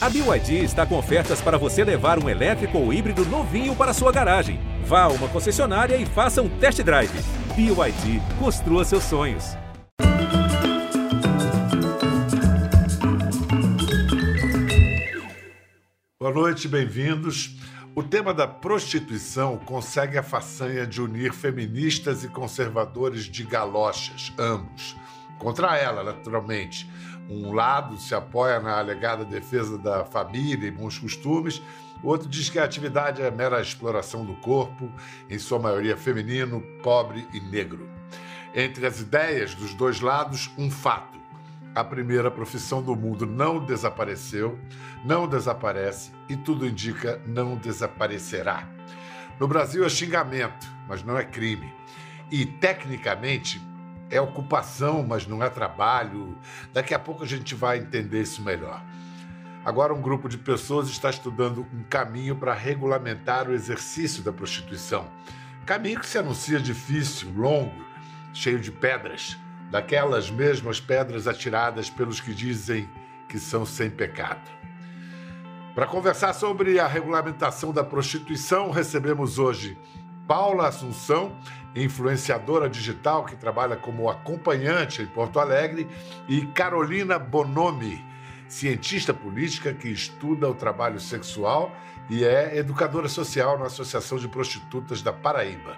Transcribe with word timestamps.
A 0.00 0.08
BYD 0.08 0.62
está 0.62 0.86
com 0.86 0.96
ofertas 0.96 1.40
para 1.40 1.58
você 1.58 1.82
levar 1.82 2.22
um 2.22 2.28
elétrico 2.28 2.78
ou 2.78 2.92
híbrido 2.92 3.24
novinho 3.24 3.74
para 3.74 3.92
sua 3.92 4.12
garagem. 4.12 4.60
Vá 4.84 5.02
a 5.02 5.08
uma 5.08 5.26
concessionária 5.26 5.96
e 5.96 6.06
faça 6.06 6.40
um 6.40 6.48
test 6.48 6.80
drive. 6.84 7.10
BYD, 7.56 8.22
construa 8.38 8.84
seus 8.84 9.02
sonhos. 9.02 9.56
Boa 16.20 16.32
noite, 16.32 16.68
bem-vindos. 16.68 17.56
O 17.92 18.00
tema 18.04 18.32
da 18.32 18.46
prostituição 18.46 19.58
consegue 19.58 20.16
a 20.16 20.22
façanha 20.22 20.86
de 20.86 21.02
unir 21.02 21.32
feministas 21.32 22.22
e 22.22 22.28
conservadores 22.28 23.24
de 23.24 23.42
galochas, 23.42 24.32
ambos. 24.38 24.96
Contra 25.40 25.76
ela, 25.76 26.04
naturalmente 26.04 26.88
um 27.28 27.52
lado 27.52 27.98
se 27.98 28.14
apoia 28.14 28.58
na 28.58 28.78
alegada 28.78 29.24
defesa 29.24 29.76
da 29.76 30.04
família 30.04 30.66
e 30.66 30.70
bons 30.70 30.98
costumes, 30.98 31.60
outro 32.02 32.28
diz 32.28 32.48
que 32.48 32.58
a 32.58 32.64
atividade 32.64 33.20
é 33.20 33.30
mera 33.30 33.60
exploração 33.60 34.24
do 34.24 34.34
corpo, 34.36 34.90
em 35.28 35.38
sua 35.38 35.58
maioria 35.58 35.96
feminino, 35.96 36.62
pobre 36.82 37.28
e 37.32 37.40
negro. 37.40 37.88
Entre 38.54 38.86
as 38.86 39.00
ideias 39.00 39.54
dos 39.54 39.74
dois 39.74 40.00
lados, 40.00 40.50
um 40.56 40.70
fato. 40.70 41.18
A 41.74 41.84
primeira 41.84 42.30
profissão 42.30 42.82
do 42.82 42.96
mundo 42.96 43.26
não 43.26 43.64
desapareceu, 43.64 44.58
não 45.04 45.28
desaparece 45.28 46.10
e 46.28 46.36
tudo 46.36 46.66
indica 46.66 47.20
não 47.26 47.56
desaparecerá. 47.56 48.66
No 49.38 49.46
Brasil 49.46 49.84
é 49.84 49.88
xingamento, 49.88 50.66
mas 50.88 51.04
não 51.04 51.16
é 51.16 51.24
crime. 51.24 51.72
E, 52.30 52.44
tecnicamente, 52.44 53.62
é 54.10 54.20
ocupação, 54.20 55.04
mas 55.06 55.26
não 55.26 55.42
é 55.42 55.50
trabalho. 55.50 56.36
Daqui 56.72 56.94
a 56.94 56.98
pouco 56.98 57.22
a 57.22 57.26
gente 57.26 57.54
vai 57.54 57.78
entender 57.78 58.22
isso 58.22 58.42
melhor. 58.42 58.82
Agora, 59.64 59.92
um 59.92 60.00
grupo 60.00 60.28
de 60.28 60.38
pessoas 60.38 60.88
está 60.88 61.10
estudando 61.10 61.66
um 61.74 61.82
caminho 61.90 62.36
para 62.36 62.54
regulamentar 62.54 63.48
o 63.48 63.52
exercício 63.52 64.22
da 64.22 64.32
prostituição. 64.32 65.06
Caminho 65.66 66.00
que 66.00 66.06
se 66.06 66.16
anuncia 66.16 66.58
difícil, 66.58 67.30
longo, 67.36 67.74
cheio 68.32 68.58
de 68.58 68.72
pedras, 68.72 69.36
daquelas 69.70 70.30
mesmas 70.30 70.80
pedras 70.80 71.26
atiradas 71.26 71.90
pelos 71.90 72.20
que 72.20 72.32
dizem 72.32 72.88
que 73.28 73.38
são 73.38 73.66
sem 73.66 73.90
pecado. 73.90 74.48
Para 75.74 75.86
conversar 75.86 76.32
sobre 76.32 76.80
a 76.80 76.86
regulamentação 76.86 77.72
da 77.72 77.84
prostituição, 77.84 78.70
recebemos 78.70 79.38
hoje 79.38 79.76
Paula 80.28 80.68
Assunção, 80.68 81.34
influenciadora 81.74 82.68
digital 82.68 83.24
que 83.24 83.34
trabalha 83.34 83.76
como 83.76 84.10
acompanhante 84.10 85.00
em 85.00 85.06
Porto 85.06 85.40
Alegre, 85.40 85.88
e 86.28 86.44
Carolina 86.48 87.18
Bonomi, 87.18 88.04
cientista 88.46 89.14
política 89.14 89.72
que 89.72 89.88
estuda 89.88 90.46
o 90.46 90.54
trabalho 90.54 91.00
sexual 91.00 91.74
e 92.10 92.24
é 92.24 92.58
educadora 92.58 93.08
social 93.08 93.58
na 93.58 93.66
Associação 93.66 94.18
de 94.18 94.28
Prostitutas 94.28 95.00
da 95.00 95.14
Paraíba. 95.14 95.74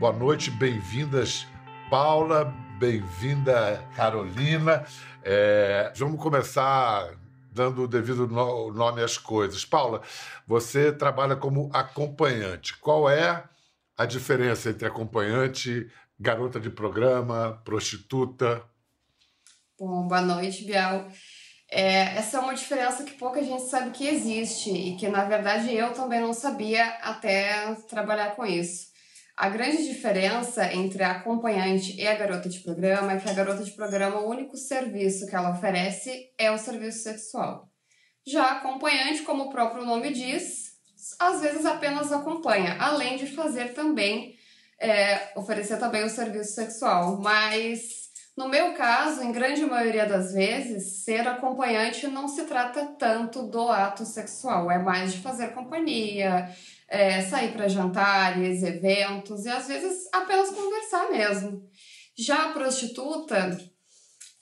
Boa 0.00 0.12
noite, 0.12 0.50
bem-vindas, 0.50 1.46
Paula, 1.88 2.52
bem-vinda, 2.80 3.84
Carolina. 3.94 4.84
É, 5.22 5.92
vamos 5.96 6.20
começar 6.20 7.08
dando 7.52 7.84
o 7.84 7.88
devido 7.88 8.26
nome 8.26 9.00
às 9.00 9.16
coisas. 9.16 9.64
Paula, 9.64 10.02
você 10.44 10.90
trabalha 10.90 11.36
como 11.36 11.70
acompanhante. 11.72 12.76
Qual 12.78 13.08
é 13.08 13.44
a 13.96 14.04
diferença 14.04 14.70
entre 14.70 14.86
acompanhante, 14.86 15.90
garota 16.18 16.60
de 16.60 16.70
programa, 16.70 17.60
prostituta? 17.64 18.62
Bom, 19.78 20.06
boa 20.06 20.20
noite, 20.20 20.64
Biel. 20.64 21.08
É, 21.70 22.16
essa 22.16 22.36
é 22.36 22.40
uma 22.40 22.54
diferença 22.54 23.04
que 23.04 23.14
pouca 23.14 23.42
gente 23.42 23.64
sabe 23.64 23.90
que 23.90 24.06
existe 24.06 24.70
e 24.70 24.96
que, 24.96 25.08
na 25.08 25.24
verdade, 25.24 25.74
eu 25.74 25.92
também 25.92 26.20
não 26.20 26.32
sabia 26.32 26.86
até 27.02 27.74
trabalhar 27.88 28.36
com 28.36 28.46
isso. 28.46 28.94
A 29.36 29.50
grande 29.50 29.84
diferença 29.86 30.72
entre 30.72 31.02
a 31.02 31.10
acompanhante 31.10 31.94
e 32.00 32.06
a 32.06 32.14
garota 32.14 32.48
de 32.48 32.60
programa 32.60 33.12
é 33.12 33.20
que 33.20 33.28
a 33.28 33.34
garota 33.34 33.62
de 33.62 33.72
programa, 33.72 34.20
o 34.20 34.30
único 34.30 34.56
serviço 34.56 35.26
que 35.26 35.34
ela 35.34 35.50
oferece 35.50 36.32
é 36.38 36.50
o 36.50 36.56
serviço 36.56 37.02
sexual. 37.02 37.68
Já 38.26 38.44
a 38.44 38.52
acompanhante, 38.52 39.22
como 39.22 39.44
o 39.44 39.50
próprio 39.50 39.84
nome 39.84 40.10
diz, 40.10 40.65
às 41.18 41.40
vezes 41.40 41.64
apenas 41.64 42.12
acompanha, 42.12 42.76
além 42.80 43.16
de 43.16 43.26
fazer 43.26 43.74
também, 43.74 44.36
é, 44.80 45.32
oferecer 45.36 45.78
também 45.78 46.04
o 46.04 46.10
serviço 46.10 46.54
sexual. 46.54 47.18
Mas 47.20 48.06
no 48.36 48.48
meu 48.48 48.74
caso, 48.74 49.22
em 49.22 49.32
grande 49.32 49.64
maioria 49.64 50.04
das 50.04 50.32
vezes, 50.32 51.04
ser 51.04 51.26
acompanhante 51.26 52.06
não 52.06 52.28
se 52.28 52.44
trata 52.44 52.84
tanto 52.98 53.44
do 53.44 53.68
ato 53.70 54.04
sexual, 54.04 54.70
é 54.70 54.78
mais 54.78 55.14
de 55.14 55.20
fazer 55.20 55.54
companhia, 55.54 56.50
é, 56.88 57.22
sair 57.22 57.52
para 57.52 57.68
jantares, 57.68 58.62
eventos 58.62 59.46
e 59.46 59.48
às 59.48 59.66
vezes 59.66 60.08
apenas 60.12 60.50
conversar 60.50 61.10
mesmo. 61.10 61.66
Já 62.14 62.50
a 62.50 62.52
prostituta, 62.52 63.58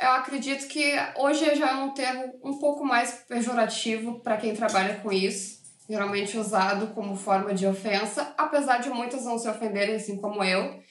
eu 0.00 0.10
acredito 0.10 0.66
que 0.66 0.92
hoje 1.16 1.54
já 1.54 1.70
é 1.70 1.74
um 1.74 1.94
termo 1.94 2.34
um 2.42 2.58
pouco 2.58 2.84
mais 2.84 3.24
pejorativo 3.28 4.20
para 4.20 4.36
quem 4.36 4.54
trabalha 4.56 4.96
com 4.96 5.12
isso 5.12 5.63
geralmente 5.88 6.38
usado 6.38 6.88
como 6.88 7.16
forma 7.16 7.54
de 7.54 7.66
ofensa, 7.66 8.34
apesar 8.36 8.78
de 8.78 8.90
muitas 8.90 9.24
não 9.24 9.38
se 9.38 9.48
ofenderem, 9.48 9.96
assim 9.96 10.16
como 10.16 10.42
eu. 10.42 10.82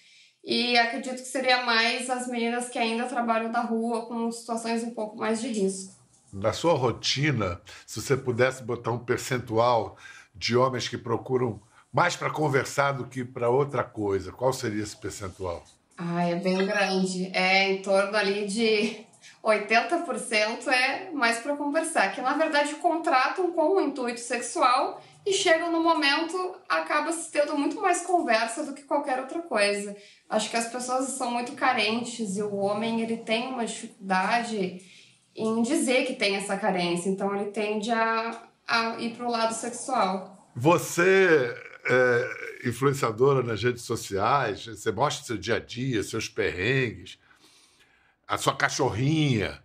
E 0.43 0.77
acredito 0.77 1.15
que 1.15 1.27
seria 1.27 1.63
mais 1.63 2.09
as 2.09 2.27
meninas 2.27 2.69
que 2.69 2.77
ainda 2.77 3.05
trabalham 3.05 3.51
na 3.51 3.61
rua 3.61 4.05
com 4.05 4.29
situações 4.31 4.83
um 4.83 4.93
pouco 4.93 5.17
mais 5.17 5.41
de 5.41 5.47
risco. 5.47 5.93
Na 6.31 6.51
sua 6.51 6.73
rotina, 6.73 7.61
se 7.85 8.01
você 8.01 8.17
pudesse 8.17 8.63
botar 8.63 8.91
um 8.91 8.99
percentual 8.99 9.97
de 10.35 10.57
homens 10.57 10.87
que 10.87 10.97
procuram 10.97 11.61
mais 11.91 12.15
para 12.15 12.29
conversar 12.29 12.93
do 12.93 13.05
que 13.05 13.23
para 13.23 13.49
outra 13.49 13.83
coisa, 13.83 14.31
qual 14.31 14.51
seria 14.51 14.81
esse 14.81 14.97
percentual? 14.97 15.63
Ah, 15.97 16.27
é 16.27 16.35
bem 16.35 16.65
grande. 16.65 17.29
É 17.33 17.71
em 17.71 17.81
torno 17.81 18.17
ali 18.17 18.47
de 18.47 19.05
80% 19.43 20.67
é 20.67 21.11
mais 21.11 21.39
para 21.39 21.55
conversar, 21.55 22.13
que 22.13 22.21
na 22.21 22.33
verdade 22.33 22.75
contratam 22.75 23.51
com 23.51 23.75
o 23.75 23.81
intuito 23.81 24.19
sexual 24.19 25.01
e 25.25 25.31
chegam 25.31 25.71
no 25.71 25.81
momento, 25.81 26.55
acaba 26.67 27.11
se 27.11 27.31
tendo 27.31 27.57
muito 27.57 27.81
mais 27.81 28.01
conversa 28.01 28.63
do 28.65 28.73
que 28.73 28.83
qualquer 28.83 29.19
outra 29.19 29.41
coisa. 29.41 29.95
Acho 30.29 30.49
que 30.49 30.57
as 30.57 30.67
pessoas 30.67 31.09
são 31.09 31.31
muito 31.31 31.53
carentes 31.53 32.37
e 32.37 32.41
o 32.41 32.55
homem 32.55 33.01
ele 33.01 33.17
tem 33.17 33.47
uma 33.47 33.65
dificuldade 33.65 34.81
em 35.35 35.61
dizer 35.61 36.05
que 36.05 36.13
tem 36.13 36.35
essa 36.35 36.57
carência, 36.57 37.09
então 37.09 37.35
ele 37.35 37.51
tende 37.51 37.91
a, 37.91 38.43
a 38.67 38.99
ir 38.99 39.15
para 39.15 39.25
o 39.25 39.31
lado 39.31 39.53
sexual. 39.53 40.51
Você 40.55 41.55
é 41.85 42.69
influenciadora 42.69 43.43
nas 43.43 43.61
redes 43.61 43.83
sociais, 43.83 44.65
você 44.65 44.91
mostra 44.91 45.25
seu 45.25 45.37
dia 45.37 45.55
a 45.55 45.59
dia, 45.59 46.03
seus 46.03 46.29
perrengues 46.29 47.17
a 48.33 48.37
sua 48.37 48.55
cachorrinha. 48.55 49.63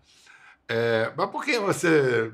É, 0.68 1.10
mas 1.16 1.30
por 1.30 1.42
que 1.42 1.58
você 1.58 2.30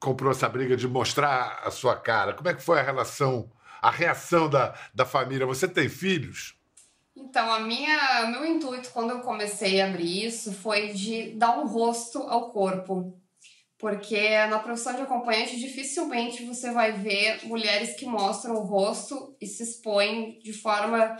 comprou 0.00 0.32
essa 0.32 0.48
briga 0.48 0.76
de 0.76 0.88
mostrar 0.88 1.60
a 1.64 1.70
sua 1.70 1.94
cara? 1.94 2.34
Como 2.34 2.48
é 2.48 2.54
que 2.54 2.62
foi 2.62 2.80
a 2.80 2.82
relação, 2.82 3.48
a 3.80 3.90
reação 3.90 4.50
da, 4.50 4.74
da 4.92 5.06
família? 5.06 5.46
Você 5.46 5.68
tem 5.68 5.88
filhos? 5.88 6.56
Então, 7.16 7.52
a 7.52 7.60
minha, 7.60 8.26
meu 8.26 8.44
intuito 8.44 8.90
quando 8.90 9.10
eu 9.10 9.20
comecei 9.20 9.80
a 9.80 9.86
abrir 9.86 10.26
isso 10.26 10.52
foi 10.52 10.88
de 10.88 11.30
dar 11.36 11.56
um 11.58 11.66
rosto 11.66 12.18
ao 12.22 12.50
corpo. 12.50 13.16
Porque 13.78 14.46
na 14.46 14.58
profissão 14.58 14.96
de 14.96 15.02
acompanhante, 15.02 15.56
dificilmente 15.56 16.44
você 16.44 16.72
vai 16.72 16.90
ver 16.90 17.44
mulheres 17.44 17.94
que 17.94 18.04
mostram 18.04 18.56
o 18.56 18.64
rosto 18.64 19.36
e 19.40 19.46
se 19.46 19.62
expõem 19.62 20.40
de 20.40 20.52
forma 20.52 21.16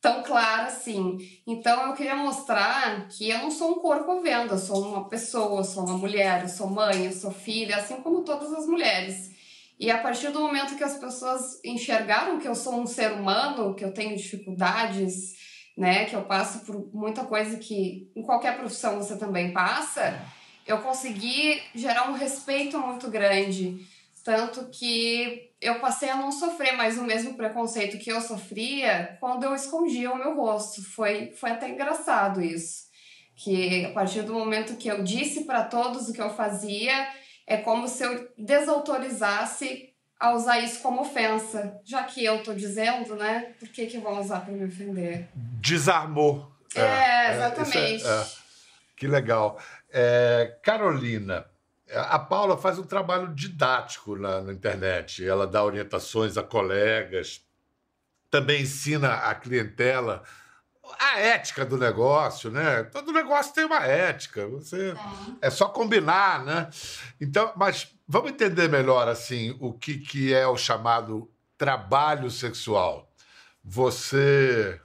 tão 0.00 0.22
clara 0.22 0.64
assim. 0.64 1.18
Então 1.46 1.88
eu 1.88 1.94
queria 1.94 2.16
mostrar 2.16 3.08
que 3.08 3.28
eu 3.28 3.38
não 3.38 3.50
sou 3.50 3.72
um 3.72 3.80
corpo 3.80 4.10
à 4.10 4.20
venda, 4.20 4.54
eu 4.54 4.58
sou 4.58 4.86
uma 4.86 5.08
pessoa, 5.08 5.60
eu 5.60 5.64
sou 5.64 5.84
uma 5.84 5.98
mulher, 5.98 6.42
eu 6.42 6.48
sou 6.48 6.68
mãe, 6.68 7.06
eu 7.06 7.12
sou 7.12 7.30
filha, 7.30 7.76
assim 7.76 7.96
como 8.02 8.22
todas 8.22 8.52
as 8.52 8.66
mulheres. 8.66 9.34
E 9.78 9.90
a 9.90 9.98
partir 9.98 10.30
do 10.30 10.40
momento 10.40 10.76
que 10.76 10.84
as 10.84 10.96
pessoas 10.98 11.60
enxergaram 11.64 12.38
que 12.38 12.48
eu 12.48 12.54
sou 12.54 12.80
um 12.80 12.86
ser 12.86 13.12
humano, 13.12 13.74
que 13.74 13.84
eu 13.84 13.92
tenho 13.92 14.16
dificuldades, 14.16 15.34
né, 15.76 16.06
que 16.06 16.16
eu 16.16 16.22
passo 16.22 16.60
por 16.60 16.88
muita 16.94 17.24
coisa 17.24 17.58
que 17.58 18.10
em 18.16 18.22
qualquer 18.22 18.56
profissão 18.56 18.96
você 18.96 19.16
também 19.16 19.52
passa, 19.52 20.18
eu 20.66 20.78
consegui 20.78 21.60
gerar 21.74 22.10
um 22.10 22.14
respeito 22.14 22.78
muito 22.78 23.10
grande 23.10 23.86
tanto 24.26 24.68
que 24.70 25.45
eu 25.60 25.80
passei 25.80 26.10
a 26.10 26.16
não 26.16 26.30
sofrer 26.30 26.72
mais 26.72 26.98
o 26.98 27.04
mesmo 27.04 27.34
preconceito 27.34 27.98
que 27.98 28.10
eu 28.10 28.20
sofria 28.20 29.16
quando 29.20 29.44
eu 29.44 29.54
escondia 29.54 30.12
o 30.12 30.18
meu 30.18 30.36
rosto. 30.36 30.82
Foi, 30.82 31.32
foi 31.32 31.50
até 31.50 31.68
engraçado 31.68 32.42
isso. 32.42 32.86
Que 33.34 33.84
a 33.84 33.92
partir 33.92 34.22
do 34.22 34.34
momento 34.34 34.76
que 34.76 34.88
eu 34.88 35.02
disse 35.02 35.44
para 35.44 35.64
todos 35.64 36.08
o 36.08 36.12
que 36.12 36.20
eu 36.20 36.30
fazia, 36.30 37.08
é 37.46 37.56
como 37.56 37.88
se 37.88 38.02
eu 38.02 38.28
desautorizasse 38.36 39.94
a 40.18 40.32
usar 40.32 40.58
isso 40.60 40.80
como 40.80 41.02
ofensa. 41.02 41.78
Já 41.84 42.04
que 42.04 42.24
eu 42.24 42.42
tô 42.42 42.52
dizendo, 42.52 43.14
né? 43.14 43.54
Por 43.58 43.68
que, 43.68 43.86
que 43.86 43.98
vão 43.98 44.18
usar 44.20 44.40
para 44.40 44.52
me 44.52 44.64
ofender? 44.64 45.28
Desarmou. 45.34 46.50
É, 46.74 46.80
é 46.80 47.34
exatamente. 47.34 48.04
É, 48.04 48.08
é. 48.08 48.26
Que 48.96 49.06
legal. 49.06 49.58
É, 49.90 50.58
Carolina, 50.62 51.46
A 51.92 52.18
Paula 52.18 52.56
faz 52.56 52.78
um 52.78 52.84
trabalho 52.84 53.34
didático 53.34 54.16
na, 54.16 54.40
na 54.40 54.52
internet. 54.52 55.26
Ela 55.26 55.46
dá 55.46 55.62
orientações 55.62 56.36
a 56.36 56.42
colegas, 56.42 57.42
também 58.30 58.62
ensina 58.62 59.14
a 59.14 59.34
clientela 59.34 60.24
a 60.98 61.18
ética 61.18 61.64
do 61.64 61.76
negócio, 61.76 62.50
né? 62.50 62.84
Todo 62.84 63.12
negócio 63.12 63.52
tem 63.52 63.64
uma 63.64 63.84
ética. 63.84 64.46
Você 64.48 64.94
é, 65.42 65.46
é 65.46 65.50
só 65.50 65.68
combinar, 65.68 66.44
né? 66.44 66.68
Então, 67.20 67.52
mas 67.56 67.94
vamos 68.06 68.30
entender 68.30 68.68
melhor 68.68 69.08
assim 69.08 69.56
o 69.60 69.72
que, 69.72 69.98
que 69.98 70.32
é 70.32 70.46
o 70.46 70.56
chamado 70.56 71.30
trabalho 71.58 72.30
sexual. 72.30 73.10
Você 73.64 74.80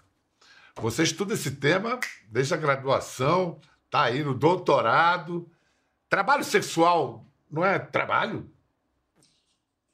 você 0.76 1.04
estuda 1.04 1.34
esse 1.34 1.52
tema 1.52 2.00
desde 2.28 2.54
a 2.54 2.58
graduação, 2.58 3.60
tá 3.90 4.04
aí 4.04 4.24
no 4.24 4.34
doutorado. 4.34 5.50
Trabalho 6.12 6.44
sexual 6.44 7.26
não 7.50 7.64
é 7.64 7.80
trabalho? 7.80 8.52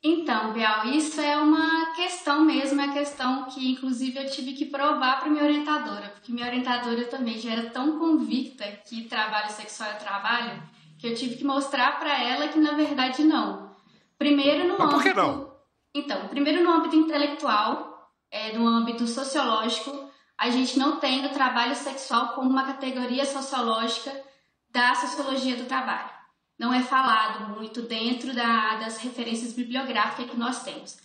Então, 0.01 0.51
Bial, 0.51 0.87
isso 0.87 1.21
é 1.21 1.37
uma 1.37 1.93
questão 1.93 2.43
mesmo, 2.43 2.81
é 2.81 2.91
questão 2.91 3.45
que 3.45 3.73
inclusive 3.73 4.17
eu 4.17 4.25
tive 4.25 4.53
que 4.53 4.65
provar 4.65 5.19
para 5.19 5.29
minha 5.29 5.43
orientadora, 5.43 6.09
porque 6.09 6.31
minha 6.31 6.47
orientadora 6.47 7.05
também 7.05 7.37
já 7.37 7.51
era 7.51 7.69
tão 7.69 7.99
convicta 7.99 8.65
que 8.87 9.03
trabalho 9.03 9.51
sexual 9.51 9.91
é 9.91 9.93
trabalho, 9.93 10.63
que 10.97 11.05
eu 11.05 11.13
tive 11.13 11.35
que 11.35 11.43
mostrar 11.43 11.99
para 11.99 12.23
ela 12.23 12.47
que 12.47 12.57
na 12.57 12.73
verdade 12.73 13.23
não. 13.23 13.75
Primeiro 14.17 14.67
no 14.67 14.79
Mas 14.79 14.91
por 14.91 15.03
que 15.03 15.09
âmbito, 15.09 15.21
não? 15.21 15.53
Então, 15.93 16.27
primeiro 16.29 16.63
no 16.63 16.71
âmbito 16.71 16.95
intelectual, 16.95 18.11
é, 18.31 18.57
no 18.57 18.65
âmbito 18.65 19.05
sociológico, 19.05 20.09
a 20.35 20.49
gente 20.49 20.79
não 20.79 20.99
tem 20.99 21.27
o 21.27 21.33
trabalho 21.33 21.75
sexual 21.75 22.29
como 22.29 22.49
uma 22.49 22.65
categoria 22.65 23.23
sociológica 23.23 24.25
da 24.69 24.95
sociologia 24.95 25.55
do 25.55 25.65
trabalho 25.65 26.17
não 26.57 26.73
é 26.73 26.81
falado 26.81 27.55
muito 27.55 27.83
dentro 27.83 28.33
da, 28.33 28.77
das 28.77 28.97
referências 28.97 29.53
bibliográficas 29.53 30.29
que 30.29 30.37
nós 30.37 30.63
temos. 30.63 30.97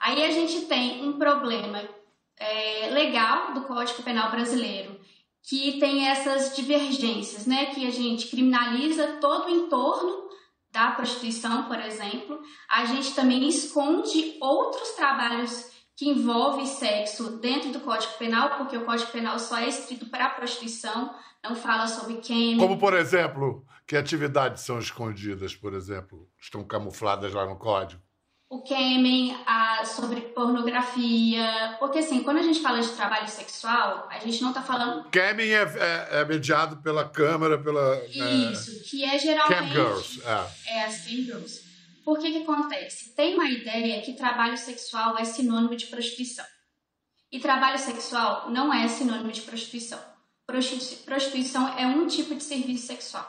Aí 0.00 0.22
a 0.24 0.30
gente 0.30 0.66
tem 0.66 1.04
um 1.04 1.18
problema 1.18 1.82
é, 2.36 2.90
legal 2.90 3.52
do 3.52 3.62
Código 3.62 4.02
Penal 4.02 4.30
brasileiro, 4.30 5.00
que 5.42 5.78
tem 5.80 6.08
essas 6.08 6.54
divergências, 6.54 7.46
né? 7.46 7.66
Que 7.66 7.86
a 7.86 7.90
gente 7.90 8.28
criminaliza 8.28 9.18
todo 9.20 9.46
o 9.46 9.50
entorno 9.50 10.28
da 10.70 10.92
prostituição, 10.92 11.64
por 11.64 11.80
exemplo. 11.80 12.40
A 12.68 12.84
gente 12.84 13.12
também 13.12 13.48
esconde 13.48 14.36
outros 14.40 14.90
trabalhos 14.90 15.71
que 15.96 16.08
envolvem 16.08 16.66
sexo 16.66 17.38
dentro 17.38 17.70
do 17.70 17.80
Código 17.80 18.12
Penal, 18.18 18.56
porque 18.56 18.76
o 18.76 18.84
Código 18.84 19.10
Penal 19.10 19.38
só 19.38 19.58
é 19.58 19.68
escrito 19.68 20.06
para 20.06 20.26
a 20.26 20.30
prostituição, 20.30 21.14
não 21.42 21.54
fala 21.54 21.86
sobre 21.86 22.16
quem. 22.16 22.56
Como, 22.56 22.78
por 22.78 22.94
exemplo, 22.94 23.64
que 23.86 23.96
atividades 23.96 24.62
são 24.62 24.78
escondidas, 24.78 25.54
por 25.54 25.74
exemplo, 25.74 26.28
estão 26.40 26.64
camufladas 26.64 27.32
lá 27.32 27.46
no 27.46 27.56
código? 27.56 28.00
O 28.48 28.62
Kemen, 28.62 29.34
a, 29.46 29.82
sobre 29.86 30.20
pornografia. 30.20 31.76
Porque, 31.78 32.00
assim, 32.00 32.22
quando 32.22 32.36
a 32.36 32.42
gente 32.42 32.60
fala 32.60 32.82
de 32.82 32.88
trabalho 32.90 33.26
sexual, 33.26 34.06
a 34.10 34.18
gente 34.18 34.42
não 34.42 34.50
está 34.50 34.60
falando. 34.60 35.08
Kemen 35.08 35.50
é, 35.50 35.62
é, 35.62 36.08
é, 36.20 36.24
mediado 36.26 36.76
pela 36.82 37.08
Câmara, 37.08 37.56
pela. 37.58 37.96
Né, 37.96 38.06
Isso, 38.52 38.70
é... 38.70 38.82
que 38.90 39.04
é 39.04 39.18
geralmente. 39.18 39.58
Cam 39.58 39.68
Girls, 39.68 40.22
é. 40.22 40.74
É, 40.74 40.84
as 40.84 40.98
Cam 40.98 41.10
Girls. 41.10 41.71
Por 42.04 42.18
que 42.18 42.30
que 42.30 42.42
acontece? 42.42 43.14
Tem 43.14 43.34
uma 43.34 43.48
ideia 43.48 44.02
que 44.02 44.14
trabalho 44.14 44.56
sexual 44.58 45.16
é 45.16 45.24
sinônimo 45.24 45.76
de 45.76 45.86
prostituição. 45.86 46.44
E 47.30 47.38
trabalho 47.38 47.78
sexual 47.78 48.50
não 48.50 48.72
é 48.72 48.88
sinônimo 48.88 49.30
de 49.30 49.42
prostituição. 49.42 50.00
Prostituição 51.04 51.68
é 51.78 51.86
um 51.86 52.06
tipo 52.06 52.34
de 52.34 52.42
serviço 52.42 52.86
sexual. 52.86 53.26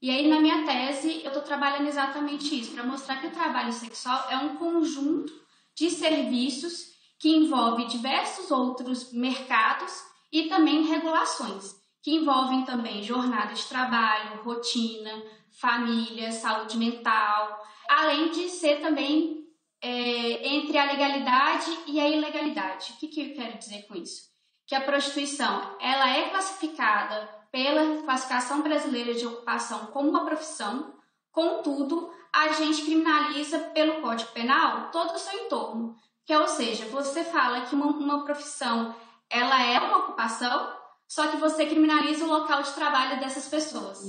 E 0.00 0.10
aí, 0.10 0.28
na 0.28 0.40
minha 0.40 0.64
tese, 0.64 1.22
eu 1.22 1.28
estou 1.28 1.42
trabalhando 1.42 1.86
exatamente 1.86 2.58
isso, 2.58 2.72
para 2.72 2.84
mostrar 2.84 3.20
que 3.20 3.28
o 3.28 3.32
trabalho 3.32 3.72
sexual 3.72 4.26
é 4.30 4.36
um 4.36 4.56
conjunto 4.56 5.32
de 5.74 5.90
serviços 5.90 6.94
que 7.18 7.30
envolve 7.30 7.86
diversos 7.86 8.50
outros 8.50 9.12
mercados 9.12 9.92
e 10.30 10.48
também 10.48 10.86
regulações, 10.86 11.74
que 12.02 12.12
envolvem 12.12 12.64
também 12.64 13.02
jornada 13.02 13.54
de 13.54 13.64
trabalho, 13.64 14.42
rotina, 14.42 15.22
família, 15.58 16.32
saúde 16.32 16.76
mental, 16.76 17.62
além 17.88 18.30
de 18.30 18.48
ser 18.48 18.80
também 18.80 19.44
é, 19.80 20.48
entre 20.48 20.78
a 20.78 20.86
legalidade 20.86 21.70
e 21.86 22.00
a 22.00 22.08
ilegalidade. 22.08 22.92
O 22.92 22.96
que, 22.96 23.08
que 23.08 23.20
eu 23.20 23.34
quero 23.34 23.58
dizer 23.58 23.86
com 23.86 23.94
isso? 23.94 24.22
Que 24.66 24.74
a 24.74 24.80
prostituição 24.80 25.76
ela 25.80 26.08
é 26.08 26.30
classificada 26.30 27.28
pela 27.52 28.02
classificação 28.02 28.62
brasileira 28.62 29.14
de 29.14 29.26
ocupação 29.26 29.86
como 29.86 30.08
uma 30.08 30.24
profissão, 30.24 30.94
contudo, 31.30 32.10
a 32.32 32.48
gente 32.48 32.82
criminaliza 32.82 33.58
pelo 33.58 34.00
Código 34.00 34.32
Penal 34.32 34.90
todo 34.90 35.14
o 35.14 35.18
seu 35.18 35.38
entorno. 35.44 35.94
Que, 36.26 36.32
é, 36.32 36.38
ou 36.38 36.48
seja, 36.48 36.86
você 36.86 37.22
fala 37.22 37.60
que 37.60 37.74
uma, 37.74 37.86
uma 37.86 38.24
profissão 38.24 38.94
ela 39.30 39.62
é 39.62 39.78
uma 39.78 39.98
ocupação, 39.98 40.72
só 41.06 41.28
que 41.28 41.36
você 41.36 41.66
criminaliza 41.66 42.24
o 42.24 42.28
local 42.28 42.62
de 42.62 42.72
trabalho 42.72 43.20
dessas 43.20 43.48
pessoas. 43.48 44.00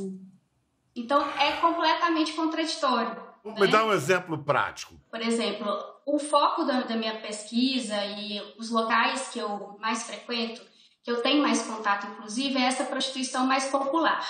Então, 0.95 1.21
é 1.37 1.57
completamente 1.57 2.33
contraditório. 2.33 3.24
Me 3.53 3.61
né? 3.61 3.67
dá 3.67 3.85
um 3.85 3.93
exemplo 3.93 4.37
prático. 4.43 4.99
Por 5.09 5.21
exemplo, 5.21 5.67
o 6.05 6.17
foco 6.17 6.63
da, 6.63 6.81
da 6.81 6.95
minha 6.95 7.19
pesquisa 7.21 7.95
e 8.03 8.41
os 8.57 8.71
locais 8.71 9.29
que 9.29 9.39
eu 9.39 9.77
mais 9.79 10.03
frequento 10.03 10.61
que 11.05 11.11
eu 11.11 11.21
tenho 11.21 11.43
mais 11.43 11.61
contato, 11.61 12.07
inclusive, 12.07 12.57
é 12.57 12.63
essa 12.63 12.83
prostituição 12.83 13.45
mais 13.45 13.65
popular, 13.65 14.27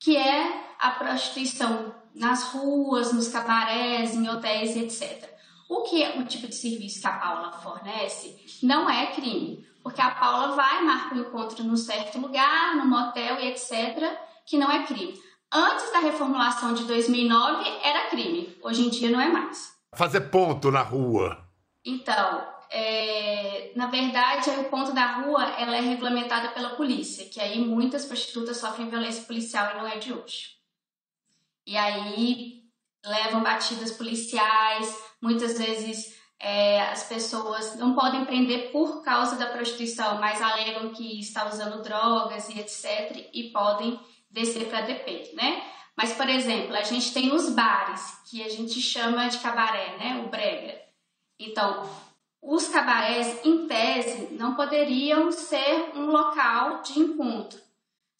que 0.00 0.16
é 0.16 0.74
a 0.78 0.92
prostituição 0.92 1.94
nas 2.14 2.54
ruas, 2.54 3.12
nos 3.12 3.28
cabarés, 3.28 4.14
em 4.14 4.26
hotéis, 4.26 4.74
etc. 4.74 5.30
O 5.68 5.82
que 5.82 6.02
é 6.02 6.18
o 6.18 6.24
tipo 6.24 6.48
de 6.48 6.54
serviço 6.54 7.02
que 7.02 7.06
a 7.06 7.18
Paula 7.18 7.52
fornece 7.52 8.34
não 8.62 8.88
é 8.88 9.08
crime, 9.08 9.66
porque 9.82 10.00
a 10.00 10.10
Paula 10.12 10.56
vai, 10.56 10.82
marca 10.82 11.14
um 11.14 11.20
encontro 11.20 11.62
num 11.62 11.76
certo 11.76 12.18
lugar, 12.18 12.76
num 12.76 12.86
motel 12.86 13.38
e 13.38 13.48
etc., 13.48 14.18
que 14.46 14.56
não 14.56 14.70
é 14.70 14.84
crime. 14.86 15.20
Antes 15.56 15.90
da 15.90 16.00
reformulação 16.00 16.74
de 16.74 16.84
2009 16.84 17.66
era 17.82 18.10
crime, 18.10 18.54
hoje 18.62 18.84
em 18.84 18.90
dia 18.90 19.08
não 19.08 19.18
é 19.18 19.28
mais. 19.28 19.74
Fazer 19.94 20.20
ponto 20.28 20.70
na 20.70 20.82
rua. 20.82 21.48
Então, 21.82 22.46
é, 22.70 23.72
na 23.74 23.86
verdade, 23.86 24.50
o 24.50 24.64
ponto 24.64 24.92
da 24.92 25.12
rua 25.12 25.42
ela 25.58 25.74
é 25.74 25.80
regulamentada 25.80 26.48
pela 26.48 26.76
polícia, 26.76 27.26
que 27.30 27.40
aí 27.40 27.58
muitas 27.58 28.04
prostitutas 28.04 28.58
sofrem 28.58 28.90
violência 28.90 29.22
policial 29.22 29.70
e 29.72 29.78
não 29.78 29.86
é 29.86 29.96
de 29.96 30.12
hoje. 30.12 30.50
E 31.66 31.74
aí 31.74 32.62
levam 33.02 33.42
batidas 33.42 33.92
policiais, 33.92 34.94
muitas 35.22 35.56
vezes 35.56 36.20
é, 36.38 36.82
as 36.82 37.04
pessoas 37.04 37.76
não 37.76 37.94
podem 37.94 38.26
prender 38.26 38.72
por 38.72 39.02
causa 39.02 39.36
da 39.36 39.46
prostituição, 39.46 40.20
mas 40.20 40.42
alegam 40.42 40.90
que 40.90 41.18
está 41.18 41.48
usando 41.48 41.82
drogas 41.82 42.50
e 42.50 42.60
etc. 42.60 43.30
e 43.32 43.44
podem 43.44 43.98
descer 44.30 44.66
para 44.66 44.82
DP, 44.82 45.32
né? 45.34 45.62
Mas, 45.96 46.12
por 46.12 46.28
exemplo, 46.28 46.76
a 46.76 46.82
gente 46.82 47.12
tem 47.12 47.32
os 47.32 47.50
bares, 47.50 48.20
que 48.28 48.42
a 48.42 48.48
gente 48.48 48.80
chama 48.80 49.28
de 49.28 49.38
cabaré, 49.38 49.96
né? 49.96 50.22
O 50.24 50.28
brega. 50.28 50.78
Então, 51.40 51.88
os 52.42 52.68
cabarés, 52.68 53.44
em 53.44 53.66
tese, 53.66 54.34
não 54.34 54.54
poderiam 54.54 55.32
ser 55.32 55.92
um 55.94 56.06
local 56.06 56.82
de 56.82 56.98
encontro. 57.00 57.58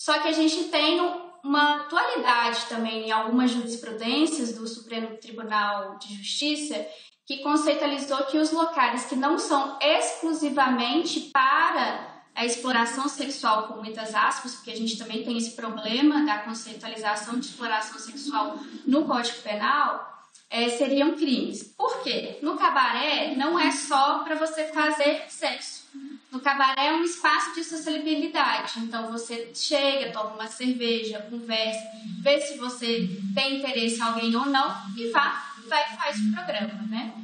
Só 0.01 0.19
que 0.21 0.29
a 0.29 0.33
gente 0.33 0.65
tem 0.65 1.01
uma 1.45 1.83
atualidade 1.83 2.67
também 2.67 3.07
em 3.07 3.13
algumas 3.13 3.51
jurisprudências 3.51 4.53
do 4.53 4.67
Supremo 4.67 5.17
Tribunal 5.19 5.97
de 5.99 6.17
Justiça 6.17 6.87
que 7.27 7.39
conceitualizou 7.39 8.25
que 8.27 8.39
os 8.39 8.53
locais 8.53 9.07
que 9.07 9.17
não 9.17 9.39
são 9.39 9.79
exclusivamente 9.81 11.21
para 11.33 12.16
a 12.37 12.45
exploração 12.45 13.09
sexual, 13.09 13.66
com 13.66 13.83
muitas 13.83 14.14
aspas, 14.14 14.55
porque 14.57 14.71
a 14.71 14.76
gente 14.76 14.99
também 14.99 15.25
tem 15.25 15.38
esse 15.38 15.52
problema 15.52 16.23
da 16.26 16.40
conceitualização 16.40 17.40
de 17.40 17.47
exploração 17.47 17.99
sexual 17.99 18.59
no 18.87 19.07
Código 19.07 19.38
Penal, 19.38 20.12
é, 20.50 20.69
seriam 20.69 21.16
crimes. 21.16 21.62
Por 21.62 22.02
quê? 22.02 22.38
No 22.43 22.57
cabaré 22.57 23.35
não 23.37 23.59
é 23.59 23.71
só 23.71 24.19
para 24.19 24.35
você 24.35 24.66
fazer 24.66 25.25
sexo. 25.28 25.87
No 26.31 26.40
cabaré 26.40 26.88
é 26.88 26.93
um 26.93 27.02
espaço 27.02 27.55
de 27.55 27.64
sociabilidade. 27.64 28.81
Então 28.81 29.11
você 29.11 29.50
chega, 29.55 30.12
toma 30.12 30.35
uma 30.35 30.47
cerveja, 30.47 31.26
conversa, 31.31 31.81
vê 32.21 32.38
se 32.43 32.59
você 32.59 33.09
tem 33.35 33.61
interesse 33.61 33.97
em 33.97 34.02
alguém 34.02 34.37
ou 34.37 34.45
não 34.45 34.76
e 34.95 35.11
faz, 35.11 35.43
vai, 35.66 35.97
faz 35.97 36.19
o 36.19 36.33
programa, 36.33 36.83
né? 36.90 37.14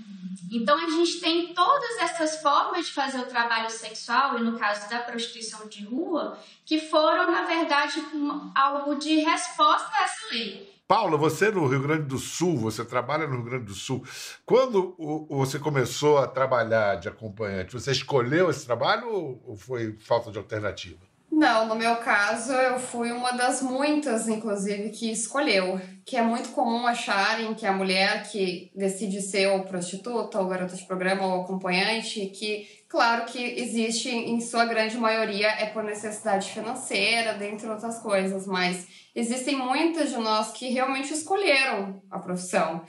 Então 0.54 0.76
a 0.76 0.90
gente 0.90 1.18
tem 1.18 1.54
todas 1.54 1.97
essas 1.99 2.42
formas 2.42 2.87
de 2.87 2.92
fazer 2.92 3.18
o 3.21 3.26
trabalho 3.26 3.71
sexual, 3.71 4.38
e 4.38 4.42
no 4.42 4.59
caso 4.59 4.88
da 4.90 4.99
prostituição 4.99 5.66
de 5.66 5.82
rua, 5.85 6.38
que 6.66 6.78
foram, 6.78 7.30
na 7.30 7.42
verdade, 7.42 8.04
algo 8.54 8.97
de 8.97 9.21
resposta 9.21 9.90
a 9.97 10.04
essa 10.04 10.26
lei. 10.30 10.71
Paula, 10.87 11.16
você 11.16 11.50
no 11.50 11.66
Rio 11.66 11.80
Grande 11.80 12.02
do 12.02 12.18
Sul, 12.18 12.59
você 12.59 12.85
trabalha 12.85 13.26
no 13.26 13.37
Rio 13.37 13.44
Grande 13.44 13.64
do 13.64 13.75
Sul. 13.75 14.04
Quando 14.44 14.94
você 15.30 15.59
começou 15.59 16.18
a 16.18 16.26
trabalhar 16.26 16.97
de 16.97 17.09
acompanhante, 17.09 17.73
você 17.73 17.92
escolheu 17.92 18.50
esse 18.50 18.66
trabalho 18.66 19.09
ou 19.09 19.56
foi 19.56 19.97
falta 20.00 20.30
de 20.30 20.37
alternativa? 20.37 21.12
Não, 21.43 21.67
no 21.67 21.75
meu 21.75 21.97
caso, 21.97 22.53
eu 22.53 22.79
fui 22.79 23.11
uma 23.11 23.33
das 23.33 23.61
muitas, 23.61 24.29
inclusive, 24.29 24.91
que 24.91 25.11
escolheu. 25.11 25.81
Que 26.07 26.17
é 26.17 26.23
muito 26.23 26.51
comum 26.51 26.87
acharem 26.87 27.53
que 27.53 27.67
a 27.67 27.73
mulher 27.73 28.31
que 28.31 28.71
decide 28.77 29.21
ser 29.21 29.49
ou 29.49 29.65
prostituta, 29.65 30.39
ou 30.39 30.47
garota 30.47 30.77
de 30.77 30.85
programa, 30.85 31.27
ou 31.27 31.43
acompanhante, 31.43 32.27
que, 32.27 32.85
claro 32.89 33.25
que 33.25 33.43
existe, 33.61 34.09
em 34.09 34.41
sua 34.41 34.67
grande 34.67 34.97
maioria, 34.97 35.49
é 35.49 35.67
por 35.67 35.83
necessidade 35.83 36.49
financeira, 36.49 37.35
dentre 37.35 37.69
outras 37.69 37.99
coisas, 37.99 38.47
mas 38.47 38.87
existem 39.13 39.57
muitas 39.57 40.11
de 40.11 40.19
nós 40.19 40.53
que 40.53 40.69
realmente 40.69 41.13
escolheram 41.13 42.01
a 42.09 42.21
profissão. 42.21 42.85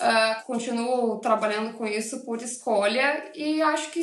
Uh, 0.00 0.44
continuo 0.46 1.18
trabalhando 1.18 1.72
com 1.72 1.84
isso 1.84 2.24
por 2.24 2.40
escolha 2.40 3.32
e 3.34 3.60
acho 3.62 3.90
que 3.90 4.00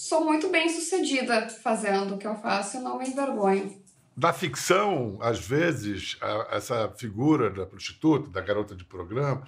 sou 0.00 0.24
muito 0.24 0.48
bem 0.48 0.66
sucedida 0.70 1.46
fazendo 1.50 2.14
o 2.14 2.18
que 2.18 2.26
eu 2.26 2.34
faço 2.36 2.78
e 2.78 2.80
não 2.80 2.98
me 2.98 3.06
envergonho. 3.06 3.78
Na 4.16 4.32
ficção, 4.32 5.18
às 5.20 5.38
vezes, 5.38 6.16
a, 6.22 6.56
essa 6.56 6.88
figura 6.96 7.50
da 7.50 7.66
prostituta, 7.66 8.30
da 8.30 8.40
garota 8.40 8.74
de 8.74 8.84
programa, 8.84 9.46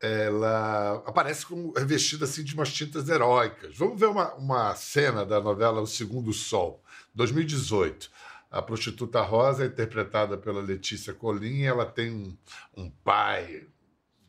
ela 0.00 1.02
aparece 1.06 1.46
como 1.46 1.72
revestida 1.72 2.24
assim 2.24 2.42
de 2.42 2.52
umas 2.54 2.72
tintas 2.72 3.08
heróicas. 3.08 3.76
Vamos 3.76 3.98
ver 3.98 4.06
uma, 4.06 4.34
uma 4.34 4.74
cena 4.74 5.24
da 5.24 5.40
novela 5.40 5.80
O 5.80 5.86
Segundo 5.86 6.32
Sol, 6.32 6.82
2018. 7.14 8.10
A 8.50 8.60
prostituta 8.60 9.22
Rosa 9.22 9.64
é 9.64 9.66
interpretada 9.68 10.36
pela 10.36 10.60
Letícia 10.60 11.14
Colim, 11.14 11.62
ela 11.62 11.86
tem 11.86 12.10
um, 12.10 12.36
um 12.76 12.90
pai 12.90 13.68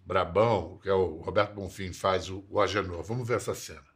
brabão, 0.05 0.79
que 0.83 0.87
é 0.87 0.93
o 0.93 1.17
Roberto 1.17 1.55
Bonfim, 1.55 1.91
faz 1.93 2.29
o, 2.29 2.45
o 2.47 2.61
Agenor. 2.61 3.01
Vamos 3.03 3.27
ver 3.27 3.37
essa 3.37 3.55
cena. 3.55 3.86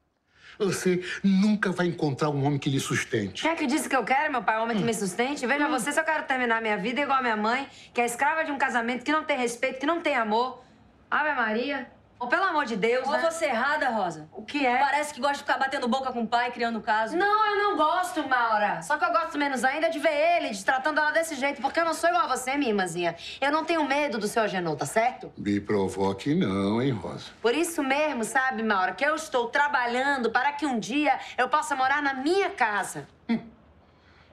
Você 0.58 1.04
nunca 1.24 1.72
vai 1.72 1.88
encontrar 1.88 2.30
um 2.30 2.46
homem 2.46 2.60
que 2.60 2.70
lhe 2.70 2.80
sustente. 2.80 3.42
Quem 3.42 3.52
é 3.52 3.56
que 3.56 3.66
disse 3.66 3.90
que 3.90 3.96
eu 3.96 4.04
quero, 4.04 4.32
meu 4.32 4.44
pai, 4.44 4.60
um 4.60 4.64
homem 4.64 4.78
que 4.78 4.84
me 4.84 4.94
sustente? 4.94 5.46
Veja 5.46 5.68
hum. 5.68 5.72
você 5.72 5.92
se 5.92 6.00
eu 6.00 6.04
quero 6.04 6.24
terminar 6.26 6.62
minha 6.62 6.78
vida 6.78 7.02
igual 7.02 7.20
a 7.20 7.22
minha 7.22 7.38
mãe, 7.38 7.68
que 7.94 8.02
é 8.02 8.06
escrava 8.06 8.44
de 8.44 8.52
um 8.52 8.58
casamento 8.58 9.04
que 9.04 9.12
não 9.12 9.24
tem 9.24 9.38
respeito, 9.38 9.80
que 9.80 9.86
não 9.86 10.02
tem 10.02 10.16
amor. 10.16 10.64
Ave 11.10 11.34
Maria. 11.34 11.88
Oh, 12.24 12.28
pelo 12.28 12.44
amor 12.44 12.66
de 12.66 12.76
Deus, 12.76 13.08
Ou 13.08 13.14
né? 13.14 13.32
você 13.32 13.46
errada, 13.46 13.90
Rosa. 13.90 14.30
O 14.32 14.44
que 14.44 14.64
é? 14.64 14.78
Parece 14.78 15.12
que 15.12 15.20
gosta 15.20 15.38
de 15.38 15.40
ficar 15.40 15.58
batendo 15.58 15.88
boca 15.88 16.12
com 16.14 16.22
o 16.22 16.28
pai, 16.28 16.52
criando 16.52 16.80
caso. 16.80 17.18
Não, 17.18 17.48
eu 17.48 17.64
não 17.64 17.76
gosto, 17.76 18.24
Maura. 18.30 18.80
Só 18.84 18.96
que 18.96 19.04
eu 19.04 19.12
gosto 19.12 19.40
menos 19.40 19.64
ainda 19.64 19.90
de 19.90 19.98
ver 19.98 20.38
ele 20.38 20.56
tratando 20.64 21.00
ela 21.00 21.10
desse 21.10 21.34
jeito, 21.34 21.60
porque 21.64 21.80
eu 21.80 21.84
não 21.84 21.96
sou 21.96 22.12
igual 22.12 22.26
a 22.26 22.38
você, 22.38 22.56
minha 22.58 22.70
irmãzinha. 22.70 23.16
Eu 23.42 23.52
não 23.52 23.66
tenho 23.66 23.84
medo 23.86 24.20
do 24.20 24.28
seu 24.28 24.44
Agenor, 24.44 24.76
tá 24.76 24.86
certo? 24.86 25.34
Me 25.36 25.60
provoque 25.60 26.36
não, 26.36 26.80
hein, 26.80 26.92
Rosa? 26.92 27.26
Por 27.42 27.56
isso 27.56 27.82
mesmo, 27.82 28.24
sabe, 28.24 28.62
Maura, 28.62 28.92
que 28.92 29.04
eu 29.04 29.16
estou 29.16 29.48
trabalhando 29.48 30.30
para 30.30 30.52
que 30.52 30.64
um 30.64 30.78
dia 30.78 31.18
eu 31.40 31.50
possa 31.50 31.76
morar 31.76 32.04
na 32.04 32.14
minha 32.14 32.52
casa. 32.52 33.08
Hum. 33.28 33.40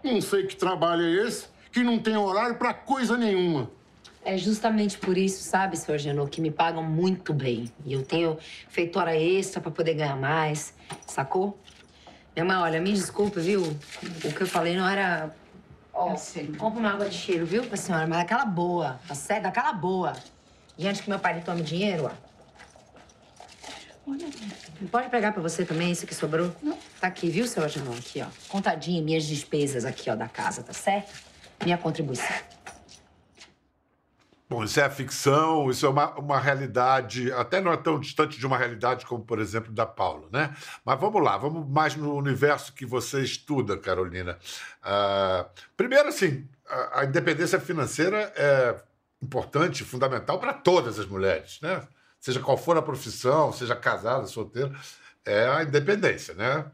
Não 0.04 0.20
sei 0.20 0.46
que 0.46 0.56
trabalho 0.56 1.04
é 1.06 1.26
esse, 1.26 1.48
que 1.72 1.82
não 1.82 1.98
tem 1.98 2.18
horário 2.18 2.56
para 2.56 2.74
coisa 2.74 3.16
nenhuma. 3.16 3.77
É 4.28 4.36
justamente 4.36 4.98
por 4.98 5.16
isso, 5.16 5.42
sabe, 5.42 5.74
senhor 5.74 5.96
Genô, 5.96 6.26
que 6.26 6.38
me 6.38 6.50
pagam 6.50 6.82
muito 6.82 7.32
bem. 7.32 7.72
E 7.82 7.94
eu 7.94 8.02
tenho 8.02 8.36
feito 8.68 8.98
hora 8.98 9.16
extra 9.16 9.58
para 9.58 9.70
poder 9.70 9.94
ganhar 9.94 10.16
mais, 10.16 10.74
sacou? 11.06 11.58
Minha 12.36 12.44
mãe, 12.44 12.56
olha, 12.58 12.78
me 12.78 12.92
desculpe, 12.92 13.40
viu? 13.40 13.62
O 13.62 14.30
que 14.30 14.42
eu 14.42 14.46
falei 14.46 14.76
não 14.76 14.86
era... 14.86 15.34
Ó, 15.94 16.12
oh, 16.12 16.56
compra 16.58 16.78
uma 16.78 16.92
água 16.92 17.08
de 17.08 17.14
cheiro, 17.14 17.46
viu, 17.46 17.64
pra 17.64 17.78
senhora? 17.78 18.06
Mas 18.06 18.18
aquela 18.18 18.44
boa, 18.44 19.00
tá 19.08 19.14
certo? 19.14 19.46
Aquela 19.46 19.72
boa. 19.72 20.12
E 20.76 20.86
antes 20.86 21.00
que 21.00 21.08
meu 21.08 21.18
pai 21.18 21.36
lhe 21.36 21.40
tome 21.40 21.62
dinheiro, 21.62 22.04
ó. 22.04 22.10
Pode 24.90 25.08
pegar 25.08 25.32
pra 25.32 25.40
você 25.40 25.64
também, 25.64 25.90
isso 25.90 26.06
que 26.06 26.14
sobrou? 26.14 26.54
Não. 26.62 26.76
Tá 27.00 27.06
aqui, 27.06 27.30
viu, 27.30 27.46
seu 27.46 27.64
Agenor? 27.64 27.96
Aqui, 27.96 28.20
ó. 28.20 28.26
Contadinho, 28.48 29.02
minhas 29.02 29.24
despesas 29.24 29.86
aqui, 29.86 30.10
ó, 30.10 30.14
da 30.14 30.28
casa, 30.28 30.62
tá 30.62 30.74
certo? 30.74 31.14
Minha 31.64 31.78
contribuição. 31.78 32.57
Bom, 34.48 34.64
isso 34.64 34.80
é 34.80 34.88
ficção, 34.88 35.70
isso 35.70 35.84
é 35.84 35.88
uma, 35.90 36.18
uma 36.18 36.40
realidade, 36.40 37.30
até 37.32 37.60
não 37.60 37.70
é 37.70 37.76
tão 37.76 38.00
distante 38.00 38.38
de 38.38 38.46
uma 38.46 38.56
realidade 38.56 39.04
como, 39.04 39.22
por 39.22 39.38
exemplo, 39.38 39.70
da 39.70 39.84
Paula, 39.84 40.26
né? 40.32 40.56
Mas 40.82 40.98
vamos 40.98 41.22
lá, 41.22 41.36
vamos 41.36 41.68
mais 41.68 41.94
no 41.94 42.14
universo 42.14 42.72
que 42.72 42.86
você 42.86 43.20
estuda, 43.20 43.76
Carolina. 43.76 44.38
Uh, 44.80 45.46
primeiro, 45.76 46.08
assim, 46.08 46.48
a, 46.66 47.00
a, 47.00 47.04
independência 47.04 47.60
financeira 47.60 48.32
é 48.34 48.74
importante, 49.20 49.84
fundamental 49.84 50.38
para 50.38 50.54
todas 50.54 50.98
as 50.98 51.04
mulheres, 51.04 51.58
né? 51.60 51.86
Seja 52.18 52.40
qual 52.40 52.56
for 52.56 52.78
a 52.78 52.82
profissão, 52.82 53.52
seja 53.52 53.76
casada, 53.76 54.26
solteira, 54.26 54.72
é 55.26 55.46
a 55.46 55.62
independência, 55.62 56.32
né? 56.32 56.64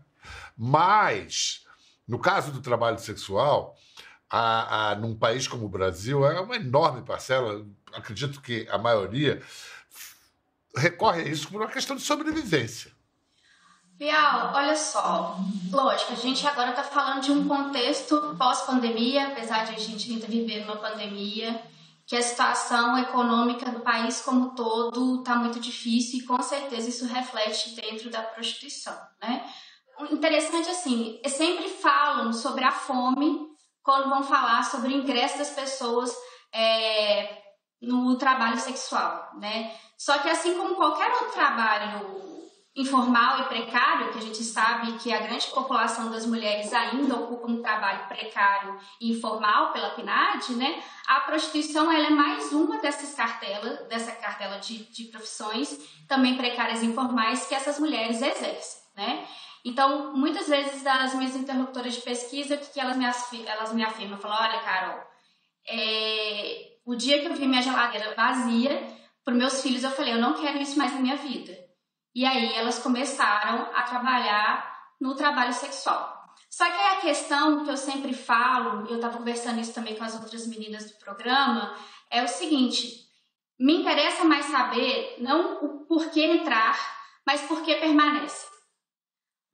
Mas, 0.57 1.66
no 2.07 2.21
caso 2.21 2.52
do 2.52 2.61
trabalho 2.61 3.00
sexual, 3.00 3.76
a, 4.37 4.91
a, 4.91 4.95
num 4.97 5.14
país 5.14 5.47
como 5.47 5.67
o 5.67 5.69
Brasil, 5.69 6.26
é 6.26 6.41
uma 6.41 6.57
enorme 6.57 7.03
parcela, 7.03 7.64
acredito 7.93 8.41
que 8.41 8.67
a 8.69 8.76
maioria, 8.76 9.41
recorre 10.76 11.23
a 11.23 11.29
isso 11.29 11.49
por 11.49 11.61
uma 11.61 11.71
questão 11.71 11.95
de 11.95 12.03
sobrevivência. 12.03 12.91
Bial, 13.97 14.50
olha 14.53 14.75
só, 14.75 15.38
lógico, 15.71 16.14
a 16.14 16.17
gente 16.17 16.45
agora 16.49 16.71
está 16.71 16.83
falando 16.83 17.23
de 17.23 17.31
um 17.31 17.47
contexto 17.47 18.35
pós-pandemia, 18.37 19.29
apesar 19.29 19.67
de 19.67 19.76
a 19.76 19.79
gente 19.79 20.11
ainda 20.11 20.26
viver 20.26 20.64
uma 20.64 20.79
pandemia, 20.79 21.62
que 22.05 22.17
a 22.17 22.23
situação 22.23 22.99
econômica 22.99 23.71
do 23.71 23.81
país 23.81 24.21
como 24.21 24.50
todo 24.57 25.21
está 25.21 25.37
muito 25.37 25.61
difícil 25.61 26.19
e 26.19 26.23
com 26.23 26.43
certeza 26.43 26.88
isso 26.88 27.07
reflete 27.07 27.76
dentro 27.76 28.11
da 28.11 28.21
prostituição, 28.21 28.99
né? 29.23 29.49
Interessante 30.11 30.69
assim, 30.71 31.21
sempre 31.29 31.69
falam 31.69 32.33
sobre 32.33 32.64
a 32.64 32.73
fome 32.73 33.53
quando 33.85 34.09
vão 34.09 34.25
falar 34.25 34.64
sobre 34.64 34.88
o 34.88 34.97
ingresso 34.97 35.38
das 35.38 35.50
pessoas 35.50 36.12
é, 36.53 37.43
no 37.81 38.17
trabalho 38.17 38.59
sexual, 38.59 39.31
né? 39.38 39.76
Só 39.99 40.19
que 40.19 40.29
assim 40.29 40.57
como 40.57 40.75
qualquer 40.75 41.11
outro 41.12 41.33
trabalho 41.33 42.25
informal 42.76 43.41
e 43.41 43.45
precário, 43.45 44.11
que 44.11 44.19
a 44.19 44.23
gente 44.23 44.43
sabe 44.43 44.93
que 44.99 45.12
a 45.12 45.21
grande 45.21 45.47
população 45.49 46.11
das 46.11 46.26
mulheres 46.26 46.73
ainda 46.73 47.14
ocupa 47.14 47.47
um 47.47 47.62
trabalho 47.62 48.09
precário 48.09 48.76
e 49.00 49.12
informal 49.12 49.73
pela 49.73 49.91
PNAD, 49.91 50.55
né? 50.55 50.83
A 51.07 51.21
prostituição 51.21 51.93
ela 51.93 52.09
é 52.09 52.11
mais 52.11 52.53
uma 52.53 52.79
dessas 52.79 53.14
cartelas, 53.14 53.87
dessa 53.87 54.11
cartela 54.12 54.59
de, 54.59 54.85
de 54.91 55.05
profissões, 55.05 55.79
também 56.09 56.37
precárias 56.37 56.83
e 56.83 56.87
informais, 56.87 57.47
que 57.47 57.55
essas 57.55 57.79
mulheres 57.79 58.21
exercem, 58.21 58.83
né? 58.97 59.25
Então, 59.64 60.14
muitas 60.14 60.47
vezes, 60.47 60.87
as 60.87 61.14
minhas 61.14 61.35
interlocutoras 61.35 61.94
de 61.94 62.02
pesquisa, 62.02 62.54
o 62.54 62.59
que, 62.59 62.66
que 62.66 62.80
elas, 62.80 62.97
me, 62.97 63.06
elas 63.47 63.73
me 63.73 63.83
afirmam? 63.83 64.18
Falam, 64.18 64.37
olha, 64.42 64.61
Carol, 64.61 65.02
é, 65.66 66.76
o 66.85 66.94
dia 66.94 67.21
que 67.21 67.28
eu 67.28 67.35
vi 67.35 67.47
minha 67.47 67.62
geladeira 67.62 68.14
vazia, 68.14 68.87
para 69.25 69.35
meus 69.35 69.62
filhos, 69.62 69.83
eu 69.83 69.90
falei, 69.90 70.12
eu 70.12 70.21
não 70.21 70.35
quero 70.35 70.59
isso 70.61 70.76
mais 70.76 70.92
na 70.92 71.00
minha 71.00 71.16
vida. 71.16 71.56
E 72.14 72.26
aí, 72.26 72.54
elas 72.54 72.78
começaram 72.78 73.71
a 73.75 73.83
trabalhar 73.85 74.71
no 75.00 75.14
trabalho 75.14 75.52
sexual. 75.54 76.14
Só 76.50 76.64
que 76.66 76.83
a 76.83 77.00
questão 77.00 77.64
que 77.64 77.71
eu 77.71 77.76
sempre 77.76 78.12
falo, 78.12 78.87
eu 78.87 78.97
estava 78.97 79.16
conversando 79.18 79.61
isso 79.61 79.75
também 79.75 79.97
com 79.97 80.04
as 80.04 80.14
outras 80.14 80.47
meninas 80.47 80.90
do 80.90 80.99
programa, 80.99 81.75
é 82.11 82.23
o 82.23 82.28
seguinte: 82.28 83.09
me 83.59 83.80
interessa 83.80 84.25
mais 84.25 84.47
saber 84.47 85.16
não 85.18 85.64
o 85.64 85.87
porquê 85.87 86.23
entrar, 86.23 86.78
mas 87.26 87.40
por 87.42 87.62
que 87.62 87.75
permanece. 87.76 88.53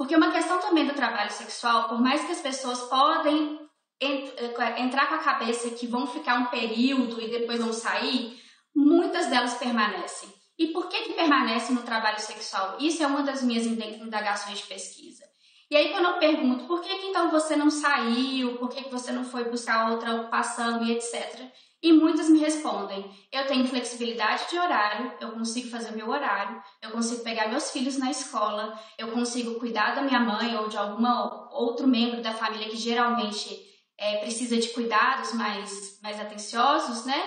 Porque 0.00 0.16
uma 0.16 0.32
questão 0.32 0.58
também 0.60 0.86
do 0.86 0.94
trabalho 0.94 1.30
sexual, 1.30 1.86
por 1.86 2.00
mais 2.00 2.24
que 2.24 2.32
as 2.32 2.40
pessoas 2.40 2.80
podem 2.84 3.60
eh, 4.00 4.80
entrar 4.80 5.08
com 5.08 5.16
a 5.16 5.18
cabeça 5.18 5.68
que 5.72 5.86
vão 5.86 6.06
ficar 6.06 6.36
um 6.36 6.46
período 6.46 7.20
e 7.20 7.28
depois 7.28 7.60
vão 7.60 7.70
sair, 7.70 8.42
muitas 8.74 9.26
delas 9.26 9.58
permanecem. 9.58 10.32
E 10.58 10.68
por 10.68 10.88
que, 10.88 11.02
que 11.02 11.12
permanecem 11.12 11.74
no 11.74 11.82
trabalho 11.82 12.18
sexual? 12.18 12.78
Isso 12.80 13.02
é 13.02 13.06
uma 13.06 13.22
das 13.22 13.42
minhas 13.42 13.66
indagações 13.66 14.60
de 14.60 14.64
pesquisa. 14.64 15.22
E 15.70 15.76
aí, 15.76 15.92
quando 15.92 16.06
eu 16.06 16.18
pergunto 16.18 16.64
por 16.64 16.80
que, 16.80 16.96
que 16.96 17.08
então 17.08 17.30
você 17.30 17.54
não 17.54 17.70
saiu, 17.70 18.56
por 18.56 18.70
que, 18.70 18.84
que 18.84 18.90
você 18.90 19.12
não 19.12 19.26
foi 19.26 19.50
buscar 19.50 19.90
outra 19.90 20.14
ocupação 20.14 20.82
e 20.82 20.92
etc., 20.92 21.42
e 21.82 21.92
muitas 21.92 22.28
me 22.28 22.38
respondem: 22.38 23.10
eu 23.32 23.46
tenho 23.46 23.66
flexibilidade 23.66 24.48
de 24.50 24.58
horário, 24.58 25.12
eu 25.20 25.32
consigo 25.32 25.68
fazer 25.68 25.92
meu 25.92 26.08
horário, 26.08 26.62
eu 26.82 26.90
consigo 26.90 27.22
pegar 27.22 27.48
meus 27.48 27.70
filhos 27.70 27.96
na 27.96 28.10
escola, 28.10 28.78
eu 28.98 29.08
consigo 29.12 29.58
cuidar 29.58 29.94
da 29.94 30.02
minha 30.02 30.20
mãe 30.20 30.56
ou 30.56 30.68
de 30.68 30.76
algum 30.76 31.06
outro 31.50 31.86
membro 31.86 32.22
da 32.22 32.32
família 32.32 32.68
que 32.68 32.76
geralmente 32.76 33.58
é, 33.98 34.18
precisa 34.18 34.56
de 34.56 34.68
cuidados 34.68 35.32
mais, 35.34 35.98
mais 36.02 36.20
atenciosos, 36.20 37.04
né? 37.04 37.22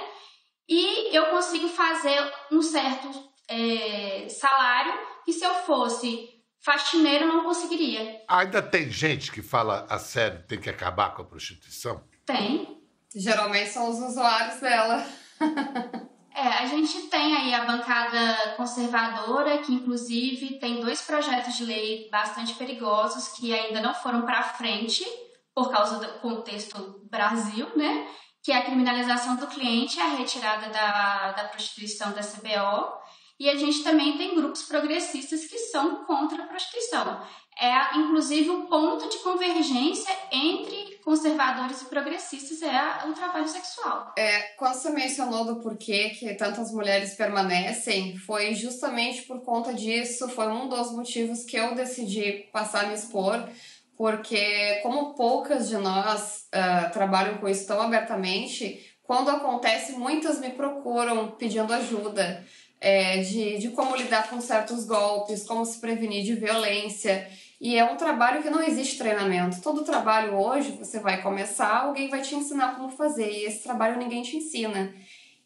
E 0.67 1.15
eu 1.15 1.27
consigo 1.27 1.67
fazer 1.67 2.19
um 2.51 2.61
certo 2.61 3.09
é, 3.47 4.27
salário 4.29 4.93
que 5.25 5.33
se 5.33 5.43
eu 5.43 5.53
fosse 5.55 6.29
faxineiro 6.63 7.27
não 7.27 7.43
conseguiria. 7.43 8.21
Ainda 8.27 8.61
tem 8.61 8.89
gente 8.89 9.31
que 9.31 9.41
fala 9.41 9.85
a 9.89 9.99
sério 9.99 10.43
tem 10.47 10.59
que 10.59 10.69
acabar 10.69 11.13
com 11.13 11.21
a 11.21 11.25
prostituição? 11.25 12.03
Tem. 12.25 12.82
Geralmente 13.15 13.69
são 13.69 13.89
os 13.89 13.99
usuários 13.99 14.59
dela. 14.59 15.05
É, 16.35 16.47
a 16.47 16.65
gente 16.65 17.09
tem 17.09 17.37
aí 17.37 17.53
a 17.53 17.63
bancada 17.63 18.55
conservadora, 18.57 19.59
que 19.59 19.71
inclusive 19.71 20.57
tem 20.57 20.81
dois 20.81 20.99
projetos 20.99 21.55
de 21.55 21.63
lei 21.63 22.09
bastante 22.09 22.55
perigosos 22.55 23.27
que 23.27 23.53
ainda 23.53 23.79
não 23.79 23.93
foram 23.93 24.23
para 24.23 24.41
frente, 24.41 25.05
por 25.53 25.69
causa 25.71 25.99
do 25.99 26.19
contexto 26.19 27.07
Brasil, 27.09 27.69
né? 27.75 28.07
Que 28.43 28.51
é 28.51 28.57
a 28.57 28.65
criminalização 28.65 29.35
do 29.35 29.45
cliente, 29.45 30.01
a 30.01 30.15
retirada 30.15 30.69
da, 30.69 31.33
da 31.33 31.43
prostituição 31.43 32.11
da 32.13 32.21
CBO. 32.21 33.02
E 33.39 33.49
a 33.49 33.55
gente 33.55 33.83
também 33.83 34.17
tem 34.17 34.35
grupos 34.35 34.63
progressistas 34.63 35.45
que 35.45 35.57
são 35.57 36.05
contra 36.05 36.43
a 36.43 36.47
prostituição. 36.47 37.21
É, 37.59 37.97
inclusive, 37.97 38.49
o 38.49 38.67
ponto 38.67 39.07
de 39.09 39.17
convergência 39.19 40.13
entre 40.31 40.99
conservadores 41.03 41.81
e 41.81 41.85
progressistas 41.85 42.61
é 42.61 43.07
o 43.07 43.13
trabalho 43.13 43.47
sexual. 43.47 44.13
É, 44.17 44.41
quando 44.57 44.75
você 44.75 44.89
mencionou 44.89 45.45
do 45.45 45.61
porquê 45.61 46.11
que 46.11 46.33
tantas 46.35 46.71
mulheres 46.71 47.15
permanecem, 47.15 48.17
foi 48.17 48.55
justamente 48.55 49.23
por 49.23 49.41
conta 49.41 49.73
disso, 49.73 50.29
foi 50.29 50.47
um 50.47 50.67
dos 50.67 50.91
motivos 50.91 51.43
que 51.43 51.57
eu 51.57 51.75
decidi 51.75 52.49
passar 52.51 52.85
a 52.85 52.87
me 52.87 52.95
expor, 52.95 53.47
porque 53.95 54.79
como 54.81 55.13
poucas 55.13 55.69
de 55.69 55.77
nós 55.77 56.47
uh, 56.47 56.91
trabalham 56.91 57.37
com 57.37 57.47
isso 57.47 57.67
tão 57.67 57.81
abertamente, 57.81 58.93
quando 59.03 59.29
acontece, 59.29 59.93
muitas 59.93 60.39
me 60.39 60.49
procuram 60.51 61.31
pedindo 61.31 61.73
ajuda. 61.73 62.43
É, 62.85 63.21
de, 63.21 63.59
de 63.59 63.69
como 63.69 63.95
lidar 63.95 64.29
com 64.29 64.41
certos 64.41 64.83
golpes, 64.83 65.45
como 65.45 65.65
se 65.65 65.79
prevenir 65.79 66.21
de 66.25 66.35
violência. 66.35 67.25
E 67.61 67.77
é 67.77 67.85
um 67.85 67.95
trabalho 67.95 68.43
que 68.43 68.49
não 68.49 68.61
existe 68.61 68.97
treinamento. 68.97 69.61
Todo 69.61 69.85
trabalho 69.85 70.35
hoje, 70.35 70.71
você 70.71 70.99
vai 70.99 71.21
começar, 71.21 71.83
alguém 71.85 72.09
vai 72.09 72.21
te 72.21 72.35
ensinar 72.35 72.75
como 72.75 72.89
fazer. 72.89 73.31
E 73.31 73.45
esse 73.45 73.63
trabalho 73.63 73.97
ninguém 73.97 74.21
te 74.21 74.35
ensina. 74.35 74.93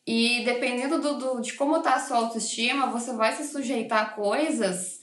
E 0.03 0.43
dependendo 0.43 0.99
do, 0.99 1.17
do 1.19 1.41
de 1.41 1.53
como 1.53 1.77
está 1.77 1.93
a 1.93 1.99
sua 1.99 2.17
autoestima, 2.17 2.87
você 2.87 3.13
vai 3.13 3.35
se 3.35 3.47
sujeitar 3.47 4.01
a 4.01 4.09
coisas 4.09 4.97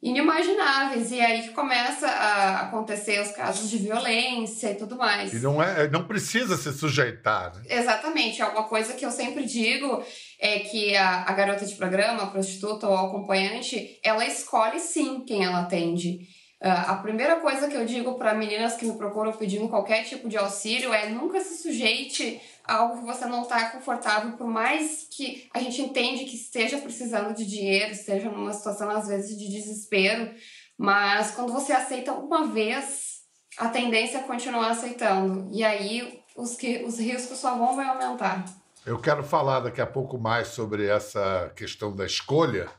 inimagináveis. 0.00 1.10
E 1.10 1.20
aí 1.20 1.42
que 1.42 1.50
começa 1.50 2.06
a 2.06 2.60
acontecer 2.62 3.20
os 3.20 3.32
casos 3.32 3.68
de 3.68 3.76
violência 3.76 4.70
e 4.70 4.74
tudo 4.76 4.96
mais. 4.96 5.34
E 5.34 5.38
não, 5.40 5.62
é, 5.62 5.86
não 5.90 6.06
precisa 6.06 6.56
se 6.56 6.72
sujeitar. 6.72 7.54
Né? 7.56 7.62
Exatamente. 7.68 8.40
É 8.40 8.46
uma 8.46 8.64
coisa 8.64 8.94
que 8.94 9.04
eu 9.04 9.10
sempre 9.10 9.44
digo 9.44 10.02
é 10.38 10.60
que 10.60 10.94
a, 10.96 11.22
a 11.22 11.32
garota 11.32 11.64
de 11.64 11.74
programa, 11.74 12.24
a 12.24 12.26
prostituta 12.26 12.88
ou 12.88 12.96
acompanhante, 12.96 13.98
ela 14.02 14.24
escolhe 14.26 14.78
sim 14.78 15.20
quem 15.20 15.44
ela 15.44 15.60
atende. 15.60 16.26
Uh, 16.62 16.68
a 16.68 16.94
primeira 16.96 17.36
coisa 17.36 17.68
que 17.68 17.76
eu 17.76 17.84
digo 17.84 18.14
para 18.14 18.34
meninas 18.34 18.74
que 18.74 18.86
me 18.86 18.96
procuram 18.96 19.32
pedindo 19.32 19.68
qualquer 19.68 20.04
tipo 20.04 20.26
de 20.26 20.38
auxílio 20.38 20.92
é 20.92 21.10
nunca 21.10 21.38
se 21.40 21.62
sujeite 21.62 22.40
a 22.64 22.76
algo 22.76 22.98
que 22.98 23.04
você 23.04 23.26
não 23.26 23.42
está 23.42 23.70
confortável, 23.70 24.32
por 24.32 24.46
mais 24.46 25.06
que 25.10 25.48
a 25.52 25.60
gente 25.60 25.82
entende 25.82 26.24
que 26.24 26.34
esteja 26.34 26.78
precisando 26.78 27.34
de 27.34 27.44
dinheiro, 27.44 27.92
esteja 27.92 28.30
numa 28.30 28.52
situação 28.54 28.88
às 28.90 29.06
vezes 29.06 29.38
de 29.38 29.48
desespero, 29.48 30.34
mas 30.78 31.30
quando 31.30 31.52
você 31.52 31.72
aceita 31.72 32.12
uma 32.12 32.46
vez, 32.46 33.20
a 33.58 33.68
tendência 33.68 34.18
é 34.18 34.22
continuar 34.22 34.70
aceitando. 34.70 35.48
E 35.52 35.62
aí 35.62 36.22
os, 36.36 36.56
que, 36.56 36.84
os 36.84 36.98
riscos 36.98 37.38
só 37.38 37.54
vão 37.54 37.78
aumentar. 37.80 38.44
Eu 38.86 39.00
quero 39.00 39.24
falar 39.24 39.58
daqui 39.58 39.80
a 39.80 39.86
pouco 39.86 40.16
mais 40.16 40.46
sobre 40.48 40.86
essa 40.86 41.52
questão 41.56 41.94
da 41.94 42.06
escolha, 42.06 42.70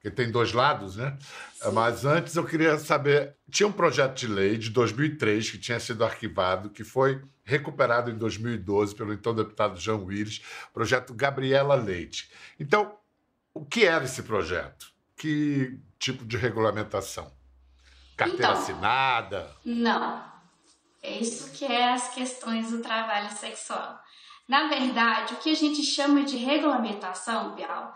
que 0.00 0.08
tem 0.08 0.30
dois 0.30 0.52
lados, 0.52 0.94
né? 0.94 1.18
Sim. 1.54 1.72
Mas 1.72 2.04
antes 2.04 2.36
eu 2.36 2.44
queria 2.44 2.78
saber, 2.78 3.34
tinha 3.50 3.66
um 3.66 3.72
projeto 3.72 4.16
de 4.16 4.28
lei 4.28 4.56
de 4.56 4.70
2003 4.70 5.50
que 5.50 5.58
tinha 5.58 5.80
sido 5.80 6.04
arquivado, 6.04 6.70
que 6.70 6.84
foi 6.84 7.20
recuperado 7.42 8.08
em 8.08 8.16
2012 8.16 8.94
pelo 8.94 9.12
então 9.12 9.34
deputado 9.34 9.80
João 9.80 10.04
Willis, 10.04 10.40
projeto 10.72 11.12
Gabriela 11.12 11.74
Leite. 11.74 12.30
Então, 12.60 12.96
o 13.52 13.64
que 13.64 13.84
era 13.84 14.04
esse 14.04 14.22
projeto? 14.22 14.92
Que 15.16 15.76
tipo 15.98 16.24
de 16.24 16.36
regulamentação? 16.36 17.32
Carteira 18.16 18.44
então, 18.44 18.62
assinada? 18.62 19.50
Não. 19.64 20.24
É 21.02 21.18
isso 21.18 21.50
que 21.50 21.64
é 21.64 21.92
as 21.92 22.14
questões 22.14 22.70
do 22.70 22.80
trabalho 22.80 23.30
sexual. 23.36 24.00
Na 24.48 24.66
verdade, 24.66 25.34
o 25.34 25.36
que 25.36 25.50
a 25.50 25.54
gente 25.54 25.82
chama 25.82 26.24
de 26.24 26.38
regulamentação, 26.38 27.54
Bial, 27.54 27.94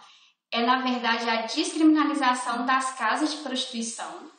é 0.51 0.65
na 0.67 0.83
verdade 0.83 1.29
a 1.29 1.43
descriminalização 1.43 2.67
das 2.67 2.95
casas 2.99 3.33
de 3.33 3.39
prostituição 3.39 4.31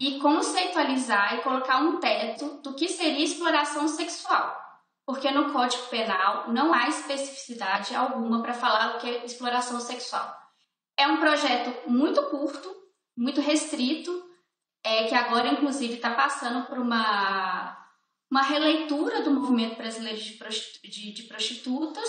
e 0.00 0.18
conceitualizar 0.18 1.34
e 1.34 1.42
colocar 1.42 1.78
um 1.78 2.00
teto 2.00 2.62
do 2.62 2.74
que 2.74 2.88
seria 2.88 3.22
exploração 3.22 3.86
sexual. 3.86 4.58
Porque 5.04 5.30
no 5.30 5.52
Código 5.52 5.86
Penal 5.88 6.50
não 6.50 6.72
há 6.72 6.88
especificidade 6.88 7.94
alguma 7.94 8.42
para 8.42 8.54
falar 8.54 8.96
o 8.96 8.98
que 8.98 9.06
é 9.06 9.24
exploração 9.26 9.78
sexual. 9.78 10.34
É 10.96 11.06
um 11.06 11.18
projeto 11.18 11.90
muito 11.90 12.22
curto, 12.30 12.74
muito 13.14 13.42
restrito, 13.42 14.10
é, 14.82 15.04
que 15.04 15.14
agora 15.14 15.48
inclusive 15.48 15.94
está 15.94 16.10
passando 16.14 16.66
por 16.66 16.78
uma 16.78 17.73
uma 18.34 18.42
releitura 18.42 19.22
do 19.22 19.30
movimento 19.30 19.76
brasileiro 19.76 20.18
de, 20.18 21.22
prostitutas, 21.22 22.08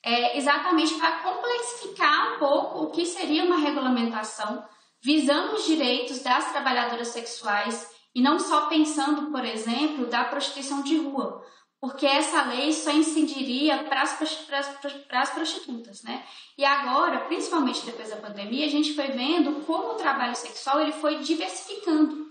é, 0.00 0.38
exatamente 0.38 0.94
para 0.94 1.16
complexificar 1.16 2.34
um 2.34 2.38
pouco 2.38 2.84
o 2.84 2.90
que 2.92 3.04
seria 3.04 3.42
uma 3.42 3.56
regulamentação 3.56 4.64
visando 5.02 5.56
os 5.56 5.66
direitos 5.66 6.22
das 6.22 6.52
trabalhadoras 6.52 7.08
sexuais 7.08 7.90
e 8.14 8.22
não 8.22 8.38
só 8.38 8.66
pensando, 8.66 9.32
por 9.32 9.44
exemplo, 9.44 10.06
da 10.06 10.22
prostituição 10.22 10.82
de 10.82 10.98
rua, 10.98 11.44
porque 11.80 12.06
essa 12.06 12.42
lei 12.44 12.72
só 12.72 12.92
incidiria 12.92 13.82
para 13.88 14.02
as 14.02 15.30
prostitutas, 15.30 16.00
né? 16.04 16.24
E 16.56 16.64
agora, 16.64 17.24
principalmente 17.24 17.84
depois 17.84 18.10
da 18.10 18.16
pandemia, 18.16 18.66
a 18.66 18.70
gente 18.70 18.94
foi 18.94 19.08
vendo 19.08 19.64
como 19.66 19.88
o 19.88 19.96
trabalho 19.96 20.36
sexual 20.36 20.80
ele 20.80 20.92
foi 20.92 21.18
diversificando 21.18 22.24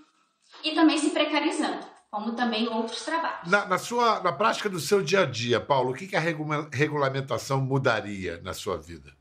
e 0.64 0.72
também 0.72 0.98
se 0.98 1.10
precarizando 1.10 1.95
como 2.16 2.32
também 2.32 2.66
outros 2.70 3.04
trabalhos. 3.04 3.52
Na, 3.52 3.66
na, 3.66 3.78
sua, 3.78 4.22
na 4.22 4.32
prática 4.32 4.70
do 4.70 4.80
seu 4.80 5.04
dia 5.04 5.24
a 5.24 5.26
dia, 5.26 5.60
Paulo, 5.60 5.92
o 5.92 5.94
que, 5.94 6.08
que 6.08 6.16
a 6.16 6.20
regula 6.20 6.70
regulamentação 6.72 7.60
mudaria 7.60 8.40
na 8.42 8.54
sua 8.54 8.78
vida? 8.78 9.12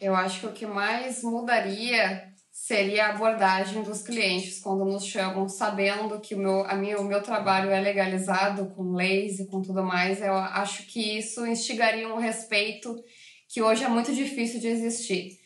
Eu 0.00 0.14
acho 0.14 0.38
que 0.38 0.46
o 0.46 0.52
que 0.52 0.64
mais 0.64 1.24
mudaria 1.24 2.32
seria 2.52 3.06
a 3.06 3.10
abordagem 3.10 3.82
dos 3.82 4.02
clientes 4.02 4.60
quando 4.60 4.84
nos 4.84 5.04
chamam 5.04 5.48
sabendo 5.48 6.20
que 6.20 6.36
o 6.36 6.38
meu, 6.38 6.64
a 6.64 6.76
minha, 6.76 7.00
o 7.00 7.04
meu 7.04 7.20
trabalho 7.20 7.70
é 7.70 7.80
legalizado 7.80 8.66
com 8.66 8.94
leis 8.94 9.40
e 9.40 9.46
com 9.46 9.60
tudo 9.60 9.82
mais. 9.82 10.22
Eu 10.22 10.34
acho 10.34 10.84
que 10.86 11.18
isso 11.18 11.44
instigaria 11.44 12.06
um 12.06 12.20
respeito 12.20 13.02
que 13.48 13.60
hoje 13.60 13.82
é 13.82 13.88
muito 13.88 14.14
difícil 14.14 14.60
de 14.60 14.68
existir. 14.68 15.40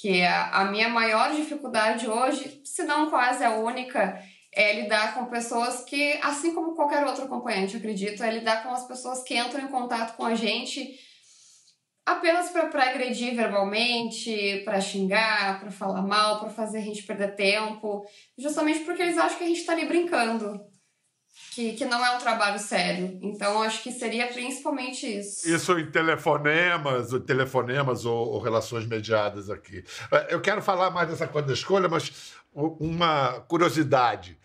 Que 0.00 0.22
a, 0.22 0.62
a 0.62 0.64
minha 0.64 0.88
maior 0.88 1.34
dificuldade 1.34 2.08
hoje, 2.08 2.62
se 2.64 2.84
não 2.84 3.10
quase 3.10 3.44
a 3.44 3.50
única, 3.56 4.18
é 4.54 4.82
lidar 4.82 5.14
com 5.14 5.26
pessoas 5.26 5.82
que, 5.84 6.18
assim 6.22 6.54
como 6.54 6.74
qualquer 6.74 7.06
outro 7.06 7.24
acompanhante, 7.24 7.76
acredito, 7.76 8.22
é 8.22 8.30
lidar 8.30 8.62
com 8.62 8.70
as 8.70 8.86
pessoas 8.86 9.22
que 9.22 9.36
entram 9.36 9.64
em 9.64 9.68
contato 9.68 10.16
com 10.16 10.24
a 10.24 10.34
gente 10.34 10.98
apenas 12.04 12.50
para 12.50 12.90
agredir 12.90 13.34
verbalmente, 13.34 14.62
para 14.64 14.80
xingar, 14.80 15.60
para 15.60 15.70
falar 15.70 16.02
mal, 16.02 16.40
para 16.40 16.50
fazer 16.50 16.78
a 16.78 16.82
gente 16.82 17.02
perder 17.04 17.34
tempo, 17.34 18.04
justamente 18.36 18.80
porque 18.80 19.02
eles 19.02 19.18
acham 19.18 19.38
que 19.38 19.44
a 19.44 19.48
gente 19.48 19.60
está 19.60 19.72
ali 19.72 19.86
brincando. 19.86 20.60
Que, 21.54 21.72
que 21.72 21.84
não 21.86 22.04
é 22.04 22.14
um 22.14 22.18
trabalho 22.18 22.58
sério. 22.58 23.18
Então, 23.22 23.62
acho 23.62 23.82
que 23.82 23.90
seria 23.90 24.26
principalmente 24.26 25.06
isso. 25.06 25.48
Isso 25.48 25.78
em 25.78 25.90
telefonemas, 25.90 27.08
telefonemas 27.26 28.04
ou, 28.04 28.32
ou 28.32 28.38
relações 28.40 28.86
mediadas 28.86 29.48
aqui. 29.48 29.82
É, 30.10 30.34
eu 30.34 30.42
quero 30.42 30.62
falar 30.62 30.90
mais 30.90 31.08
dessa 31.08 31.26
coisa 31.26 31.48
da 31.48 31.54
escolha, 31.54 31.88
mas 31.88 32.34
uma 32.54 33.40
curiosidade. 33.48 34.38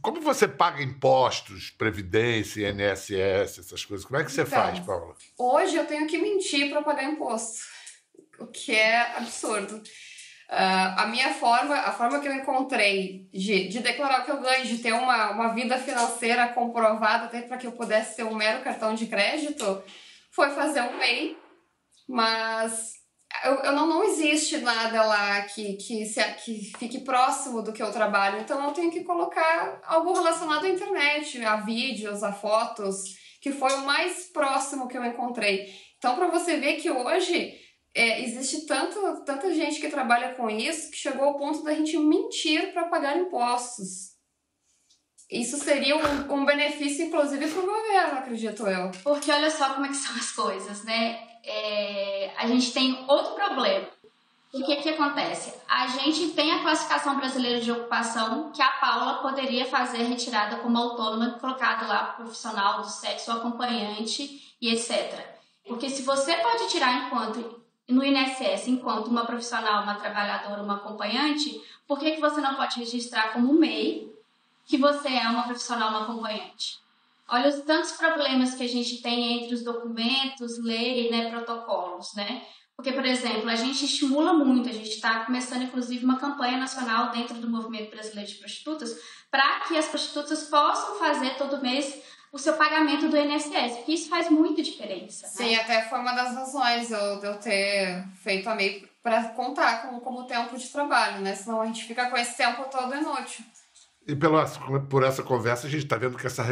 Como 0.00 0.20
você 0.20 0.48
paga 0.48 0.82
impostos, 0.82 1.70
previdência, 1.70 2.70
INSS, 2.70 3.58
essas 3.58 3.84
coisas? 3.84 4.06
Como 4.06 4.18
é 4.18 4.24
que 4.24 4.32
você 4.32 4.42
então, 4.42 4.52
faz, 4.52 4.80
Paula? 4.80 5.14
Hoje 5.38 5.76
eu 5.76 5.86
tenho 5.86 6.06
que 6.06 6.18
mentir 6.18 6.70
para 6.70 6.82
pagar 6.82 7.04
imposto, 7.04 7.60
o 8.38 8.46
que 8.46 8.74
é 8.74 9.16
absurdo. 9.16 9.76
Uh, 10.48 10.94
a 10.96 11.06
minha 11.06 11.34
forma, 11.34 11.74
a 11.74 11.92
forma 11.92 12.20
que 12.20 12.28
eu 12.28 12.32
encontrei 12.32 13.28
de, 13.32 13.68
de 13.68 13.80
declarar 13.80 14.22
o 14.22 14.24
que 14.24 14.30
eu 14.30 14.40
ganho, 14.40 14.64
de 14.64 14.78
ter 14.78 14.92
uma, 14.92 15.32
uma 15.32 15.48
vida 15.48 15.76
financeira 15.76 16.48
comprovada, 16.48 17.24
até 17.24 17.42
para 17.42 17.56
que 17.56 17.66
eu 17.66 17.72
pudesse 17.72 18.16
ter 18.16 18.22
um 18.22 18.34
mero 18.34 18.62
cartão 18.62 18.94
de 18.94 19.06
crédito, 19.06 19.82
foi 20.30 20.50
fazer 20.50 20.82
um 20.82 20.96
MEI. 20.98 21.36
Mas 22.08 22.94
eu, 23.44 23.54
eu 23.56 23.72
não, 23.72 23.86
não 23.86 24.04
existe 24.04 24.58
nada 24.58 25.02
lá 25.04 25.42
que, 25.42 25.74
que, 25.74 26.04
se, 26.06 26.22
que 26.44 26.72
fique 26.78 27.00
próximo 27.00 27.62
do 27.62 27.72
que 27.72 27.82
eu 27.82 27.92
trabalho, 27.92 28.40
então 28.40 28.62
eu 28.64 28.72
tenho 28.72 28.90
que 28.90 29.04
colocar 29.04 29.80
algo 29.84 30.12
relacionado 30.12 30.64
à 30.64 30.68
internet, 30.68 31.44
a 31.44 31.56
vídeos, 31.56 32.22
a 32.22 32.32
fotos, 32.32 33.02
que 33.40 33.52
foi 33.52 33.72
o 33.74 33.84
mais 33.84 34.24
próximo 34.32 34.88
que 34.88 34.96
eu 34.96 35.04
encontrei. 35.04 35.72
Então, 35.98 36.14
para 36.16 36.28
você 36.28 36.56
ver 36.56 36.74
que 36.74 36.90
hoje 36.90 37.54
é, 37.94 38.22
existe 38.22 38.66
tanto, 38.66 39.24
tanta 39.24 39.52
gente 39.54 39.80
que 39.80 39.88
trabalha 39.88 40.34
com 40.34 40.50
isso 40.50 40.90
que 40.90 40.96
chegou 40.98 41.24
ao 41.24 41.36
ponto 41.36 41.62
da 41.62 41.74
gente 41.74 41.96
mentir 41.98 42.72
para 42.72 42.88
pagar 42.88 43.16
impostos. 43.16 44.16
Isso 45.30 45.56
seria 45.58 45.96
um, 45.96 46.34
um 46.34 46.44
benefício, 46.44 47.06
inclusive, 47.06 47.48
para 47.48 47.60
o 47.60 47.66
governo, 47.66 48.18
acredito 48.18 48.66
eu. 48.66 48.90
Porque 49.02 49.32
olha 49.32 49.50
só 49.50 49.74
como 49.74 49.86
é 49.86 49.88
que 49.88 49.96
são 49.96 50.14
as 50.14 50.30
coisas, 50.30 50.84
né? 50.84 51.35
É, 51.46 52.32
a 52.36 52.46
gente 52.46 52.72
tem 52.72 53.04
outro 53.08 53.34
problema. 53.34 53.86
O 54.52 54.64
que 54.64 54.76
que 54.76 54.88
acontece? 54.88 55.54
A 55.68 55.86
gente 55.86 56.28
tem 56.30 56.50
a 56.50 56.62
classificação 56.62 57.16
brasileira 57.16 57.60
de 57.60 57.70
ocupação 57.70 58.50
que 58.52 58.62
a 58.62 58.68
Paula 58.68 59.14
poderia 59.20 59.66
fazer 59.66 59.98
retirada 60.04 60.56
como 60.56 60.78
autônoma, 60.78 61.32
colocado 61.38 61.86
lá 61.86 62.04
profissional 62.04 62.80
do 62.80 62.88
sexo, 62.88 63.30
acompanhante 63.30 64.54
e 64.60 64.70
etc. 64.70 65.36
Porque 65.66 65.90
se 65.90 66.02
você 66.02 66.36
pode 66.36 66.68
tirar 66.68 67.06
enquanto 67.06 67.62
no 67.88 68.04
INSS 68.04 68.68
enquanto 68.68 69.08
uma 69.08 69.24
profissional, 69.24 69.82
uma 69.82 69.94
trabalhadora, 69.94 70.62
uma 70.62 70.76
acompanhante, 70.76 71.60
por 71.86 71.98
que, 71.98 72.12
que 72.12 72.20
você 72.20 72.40
não 72.40 72.54
pode 72.54 72.80
registrar 72.80 73.32
como 73.32 73.52
MEI 73.52 74.12
que 74.66 74.76
você 74.76 75.08
é 75.08 75.28
uma 75.28 75.44
profissional, 75.44 75.90
uma 75.90 76.02
acompanhante? 76.02 76.78
Olha 77.28 77.48
os 77.48 77.60
tantos 77.62 77.92
problemas 77.92 78.54
que 78.54 78.62
a 78.62 78.68
gente 78.68 79.02
tem 79.02 79.42
entre 79.42 79.54
os 79.54 79.64
documentos, 79.64 80.62
lei, 80.62 81.10
né, 81.10 81.30
protocolos, 81.30 82.14
né? 82.14 82.42
Porque, 82.76 82.92
por 82.92 83.06
exemplo, 83.06 83.48
a 83.48 83.56
gente 83.56 83.84
estimula 83.84 84.34
muito, 84.34 84.68
a 84.68 84.72
gente 84.72 84.90
está 84.90 85.24
começando, 85.24 85.62
inclusive, 85.62 86.04
uma 86.04 86.18
campanha 86.18 86.58
nacional 86.58 87.10
dentro 87.10 87.34
do 87.36 87.50
Movimento 87.50 87.90
Brasileiro 87.90 88.30
de 88.30 88.36
Prostitutas 88.36 88.94
para 89.30 89.60
que 89.60 89.76
as 89.76 89.86
prostitutas 89.86 90.44
possam 90.44 90.98
fazer 90.98 91.36
todo 91.36 91.62
mês 91.62 92.02
o 92.30 92.38
seu 92.38 92.52
pagamento 92.54 93.08
do 93.08 93.16
INSS, 93.16 93.76
porque 93.76 93.92
isso 93.92 94.10
faz 94.10 94.28
muita 94.28 94.62
diferença. 94.62 95.26
Sim, 95.26 95.52
né? 95.52 95.60
até 95.60 95.88
foi 95.88 95.98
uma 95.98 96.12
das 96.12 96.34
razões 96.34 96.90
eu, 96.90 97.18
de 97.18 97.26
eu 97.26 97.38
ter 97.38 98.04
feito 98.22 98.48
a 98.48 98.54
MEI 98.54 98.86
para 99.02 99.30
contar 99.30 99.82
com, 99.82 99.98
como 100.00 100.26
tempo 100.26 100.56
de 100.56 100.68
trabalho, 100.68 101.22
né? 101.22 101.34
Senão 101.34 101.62
a 101.62 101.66
gente 101.66 101.84
fica 101.84 102.10
com 102.10 102.16
esse 102.16 102.36
tempo 102.36 102.64
todo 102.64 102.94
inútil. 102.94 103.44
E 104.06 104.14
pela, 104.14 104.46
por 104.88 105.02
essa 105.02 105.20
conversa, 105.20 105.66
a 105.66 105.70
gente 105.70 105.82
está 105.82 105.96
vendo 105.96 106.16
que 106.16 106.26
essa 106.26 106.44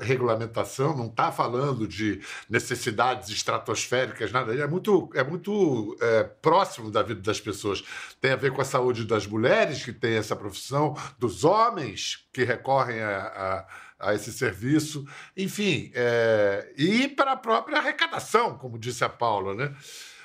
regulamentação 0.00 0.96
não 0.96 1.08
está 1.08 1.30
falando 1.30 1.86
de 1.86 2.22
necessidades 2.48 3.28
estratosféricas, 3.28 4.32
nada. 4.32 4.54
É 4.54 4.66
muito, 4.66 5.10
é 5.14 5.22
muito 5.22 5.94
é, 6.00 6.24
próximo 6.24 6.90
da 6.90 7.02
vida 7.02 7.20
das 7.20 7.38
pessoas. 7.38 7.84
Tem 8.18 8.32
a 8.32 8.36
ver 8.36 8.50
com 8.52 8.62
a 8.62 8.64
saúde 8.64 9.04
das 9.04 9.26
mulheres 9.26 9.84
que 9.84 9.92
têm 9.92 10.14
essa 10.14 10.34
profissão, 10.34 10.96
dos 11.18 11.44
homens 11.44 12.26
que 12.32 12.44
recorrem 12.44 13.02
a, 13.02 13.66
a, 14.00 14.08
a 14.08 14.14
esse 14.14 14.32
serviço, 14.32 15.06
enfim, 15.36 15.92
é, 15.94 16.72
e 16.78 17.08
para 17.08 17.32
a 17.32 17.36
própria 17.36 17.76
arrecadação, 17.76 18.56
como 18.56 18.78
disse 18.78 19.04
a 19.04 19.08
Paula. 19.10 19.54
Né? 19.54 19.74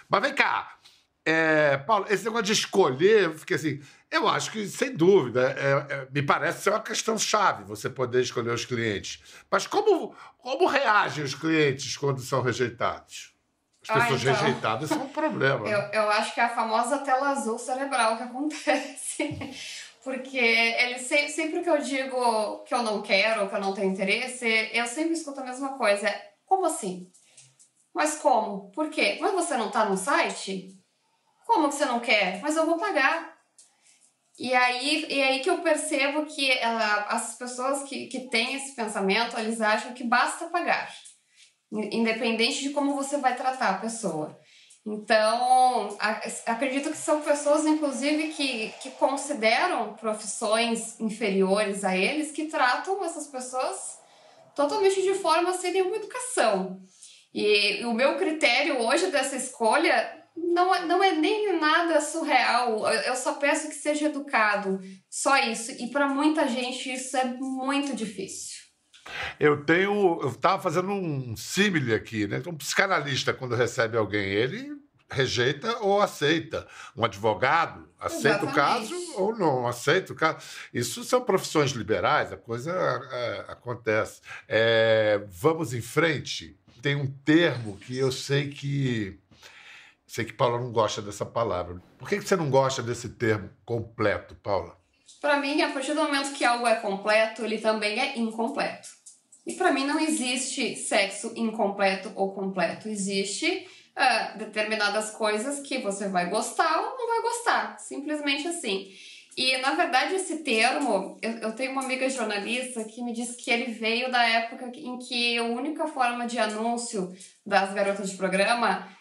Mas 0.08 0.22
vem 0.22 0.34
cá, 0.34 0.78
é, 1.26 1.76
Paulo, 1.76 2.06
esse 2.10 2.24
negócio 2.24 2.46
de 2.46 2.54
escolher, 2.54 3.24
eu 3.24 3.38
fiquei 3.38 3.58
assim, 3.58 3.82
eu 4.10 4.28
acho 4.28 4.52
que, 4.52 4.68
sem 4.68 4.96
dúvida, 4.96 5.52
é, 5.58 5.94
é, 5.94 6.08
me 6.12 6.22
parece 6.22 6.64
ser 6.64 6.70
uma 6.72 6.82
questão 6.82 7.18
chave 7.18 7.64
você 7.64 7.90
poder 7.90 8.22
escolher 8.22 8.52
os 8.52 8.66
clientes. 8.66 9.22
Mas 9.52 9.68
como, 9.68 10.16
como 10.38 10.66
reagem 10.68 11.24
os 11.24 11.36
clientes 11.36 11.96
quando 11.98 12.22
são 12.22 12.42
rejeitados? 12.42 13.34
As 13.84 13.90
Ah, 13.90 14.00
pessoas 14.02 14.22
então. 14.24 14.34
rejeitadas 14.34 14.90
são 14.90 15.04
um 15.04 15.10
problema. 15.10 15.68
Eu, 15.68 15.80
né? 15.80 15.92
eu 15.94 16.10
acho 16.10 16.34
que 16.34 16.40
é 16.40 16.44
a 16.44 16.50
famosa 16.56 17.00
tela 17.00 17.30
azul 17.30 17.58
cerebral 17.58 18.18
que 18.18 18.24
acontece. 18.24 19.38
Porque 20.04 20.38
ele 20.38 21.00
se- 21.00 21.28
sempre 21.30 21.62
que 21.62 21.70
eu 21.70 21.80
digo 21.82 22.60
que 22.64 22.74
eu 22.74 22.82
não 22.82 23.02
quero, 23.02 23.50
que 23.50 23.56
eu 23.56 23.60
não 23.60 23.74
tenho 23.74 23.92
interesse, 23.92 24.70
eu 24.72 24.88
sempre 24.88 25.14
escuto 25.14 25.42
a 25.42 25.44
mesma 25.44 25.78
coisa. 25.78 26.10
Como 26.46 26.66
assim? 26.66 27.12
Mas 27.94 28.16
como? 28.20 28.72
Por 28.72 28.90
quê? 28.90 29.18
Mas 29.20 29.34
você 29.34 29.58
não 29.58 29.70
tá 29.70 29.84
no 29.84 29.98
site? 29.98 30.70
Como 31.46 31.68
que 31.68 31.76
você 31.76 31.86
não 31.86 32.00
quer? 32.00 32.40
Mas 32.42 32.56
eu 32.56 32.66
vou 32.66 32.78
pagar. 32.78 33.37
E 34.40 34.54
aí, 34.54 35.06
e 35.10 35.22
aí 35.24 35.40
que 35.40 35.50
eu 35.50 35.60
percebo 35.60 36.26
que 36.26 36.52
ah, 36.62 37.08
as 37.10 37.36
pessoas 37.38 37.84
que, 37.84 38.06
que 38.08 38.30
têm 38.30 38.54
esse 38.56 38.76
pensamento, 38.76 39.38
eles 39.40 39.60
acham 39.62 39.94
que 39.94 40.04
basta 40.04 40.46
pagar. 40.46 40.94
In- 41.72 42.02
Independente 42.02 42.62
de 42.62 42.70
como 42.70 42.94
você 42.96 43.18
vai 43.18 43.36
tratar 43.36 43.70
a 43.70 43.78
pessoa. 43.80 44.38
Então, 44.86 45.98
acredito 46.46 46.92
que 46.92 46.98
são 46.98 47.20
pessoas, 47.22 47.66
inclusive, 47.66 48.30
que, 48.30 48.74
que 48.82 48.92
consideram 48.92 49.96
profissões 49.96 50.98
inferiores 51.00 51.84
a 51.84 51.98
eles, 51.98 52.32
que 52.32 52.46
tratam 52.46 53.04
essas 53.04 53.28
pessoas 53.28 53.98
totalmente 54.56 55.02
de 55.02 55.14
forma 55.16 55.52
sem 55.54 55.74
nenhuma 55.74 55.98
educação. 55.98 56.80
E 57.34 57.84
o 57.86 57.94
meu 57.94 58.18
critério 58.18 58.80
hoje 58.82 59.08
dessa 59.12 59.36
escolha 59.36 60.17
não, 60.38 60.74
é- 60.74 60.86
não 60.86 61.04
é 61.04 61.12
nem 61.14 61.60
nada 61.60 62.00
surreal. 62.00 62.88
Eu 63.04 63.16
só 63.16 63.34
peço 63.34 63.68
que 63.70 63.76
seja 63.76 64.06
educado. 64.06 64.80
Só 65.10 65.36
isso. 65.38 65.72
E 65.72 65.90
para 65.92 66.08
muita 66.08 66.48
gente 66.48 66.92
isso 66.94 67.18
é 67.18 67.26
muito 67.26 67.96
difícil. 67.96 68.58
Eu 69.40 69.64
tenho. 69.64 70.20
Eu 70.22 70.30
estava 70.30 70.62
fazendo 70.62 70.92
um 70.92 71.36
símile 71.36 71.94
aqui, 71.94 72.28
né? 72.28 72.42
Um 72.46 72.56
psicanalista, 72.58 73.34
quando 73.34 73.56
recebe 73.56 73.98
alguém, 73.98 74.26
ele 74.30 74.76
rejeita 75.10 75.78
ou 75.80 76.02
aceita. 76.02 76.68
Um 76.96 77.06
advogado 77.06 77.88
aceita 77.98 78.46
o 78.46 78.50
Exatamente. 78.50 78.56
caso 78.56 79.14
ou 79.16 79.34
não 79.38 79.66
aceita 79.66 80.12
o 80.12 80.16
caso. 80.16 80.46
Isso 80.74 81.04
são 81.06 81.22
profissões 81.22 81.72
liberais, 81.72 82.34
a 82.34 82.38
coisa 82.38 82.72
é, 83.12 83.46
acontece. 83.48 84.20
É, 84.48 85.22
vamos 85.30 85.74
em 85.74 85.82
frente. 85.82 86.60
Tem 86.82 86.96
um 86.96 87.08
termo 87.08 87.78
que 87.78 87.98
eu 87.98 88.12
sei 88.12 88.50
que. 88.50 89.18
Sei 90.08 90.24
que 90.24 90.34
Paula 90.34 90.58
não 90.58 90.72
gosta 90.72 91.02
dessa 91.02 91.26
palavra. 91.26 91.82
Por 92.00 92.08
que 92.08 92.22
você 92.22 92.36
não 92.38 92.50
gosta 92.50 92.82
desse 92.82 93.10
termo 93.10 93.50
completo, 93.66 94.36
Paula? 94.36 94.78
Para 95.20 95.38
mim, 95.38 95.62
a 95.62 95.70
partir 95.70 95.94
do 95.94 96.02
momento 96.02 96.34
que 96.34 96.46
algo 96.46 96.66
é 96.66 96.76
completo, 96.76 97.44
ele 97.44 97.58
também 97.58 98.00
é 98.00 98.18
incompleto. 98.18 98.88
E 99.46 99.54
para 99.54 99.72
mim 99.72 99.86
não 99.86 100.00
existe 100.00 100.76
sexo 100.76 101.34
incompleto 101.36 102.12
ou 102.16 102.34
completo. 102.34 102.88
Existe 102.88 103.68
ah, 103.96 104.34
determinadas 104.38 105.12
coisas 105.12 105.60
que 105.60 105.80
você 105.80 106.08
vai 106.08 106.30
gostar 106.30 106.80
ou 106.80 106.98
não 106.98 107.08
vai 107.08 107.22
gostar. 107.22 107.78
Simplesmente 107.80 108.48
assim. 108.48 108.90
E, 109.38 109.56
na 109.58 109.76
verdade, 109.76 110.16
esse 110.16 110.38
termo, 110.38 111.16
eu, 111.22 111.32
eu 111.38 111.52
tenho 111.54 111.72
uma 111.72 111.84
amiga 111.84 112.10
jornalista 112.10 112.84
que 112.84 113.04
me 113.04 113.14
disse 113.14 113.38
que 113.38 113.52
ele 113.52 113.72
veio 113.72 114.12
da 114.12 114.24
época 114.28 114.72
em 114.76 114.98
que 114.98 115.38
a 115.38 115.44
única 115.44 115.86
forma 115.86 116.26
de 116.26 116.40
anúncio 116.40 117.16
das 117.46 117.72
garotas 117.72 118.10
de 118.10 118.18
programa 118.18 118.97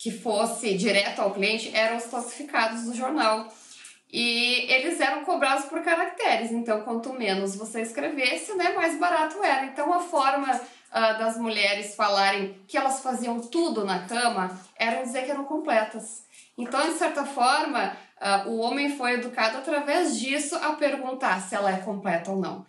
que 0.00 0.10
fosse 0.10 0.78
direto 0.78 1.20
ao 1.20 1.30
cliente 1.30 1.70
eram 1.76 1.98
os 1.98 2.06
classificados 2.06 2.84
do 2.84 2.96
jornal. 2.96 3.46
E 4.10 4.64
eles 4.72 4.98
eram 4.98 5.24
cobrados 5.24 5.66
por 5.66 5.82
caracteres, 5.82 6.50
então 6.50 6.80
quanto 6.80 7.12
menos 7.12 7.54
você 7.54 7.82
escrevesse, 7.82 8.54
né, 8.54 8.72
mais 8.72 8.98
barato 8.98 9.44
era. 9.44 9.66
Então 9.66 9.92
a 9.92 10.00
forma 10.00 10.58
ah, 10.90 11.12
das 11.12 11.36
mulheres 11.36 11.94
falarem 11.94 12.58
que 12.66 12.78
elas 12.78 13.00
faziam 13.00 13.40
tudo 13.40 13.84
na 13.84 14.06
cama 14.08 14.58
era 14.74 15.02
dizer 15.02 15.26
que 15.26 15.30
eram 15.30 15.44
completas. 15.44 16.24
Então, 16.56 16.80
de 16.90 16.98
certa 16.98 17.24
forma, 17.26 17.94
ah, 18.18 18.44
o 18.46 18.58
homem 18.58 18.96
foi 18.96 19.12
educado 19.12 19.58
através 19.58 20.18
disso 20.18 20.56
a 20.56 20.72
perguntar 20.72 21.42
se 21.42 21.54
ela 21.54 21.70
é 21.70 21.76
completa 21.76 22.30
ou 22.30 22.38
não. 22.38 22.66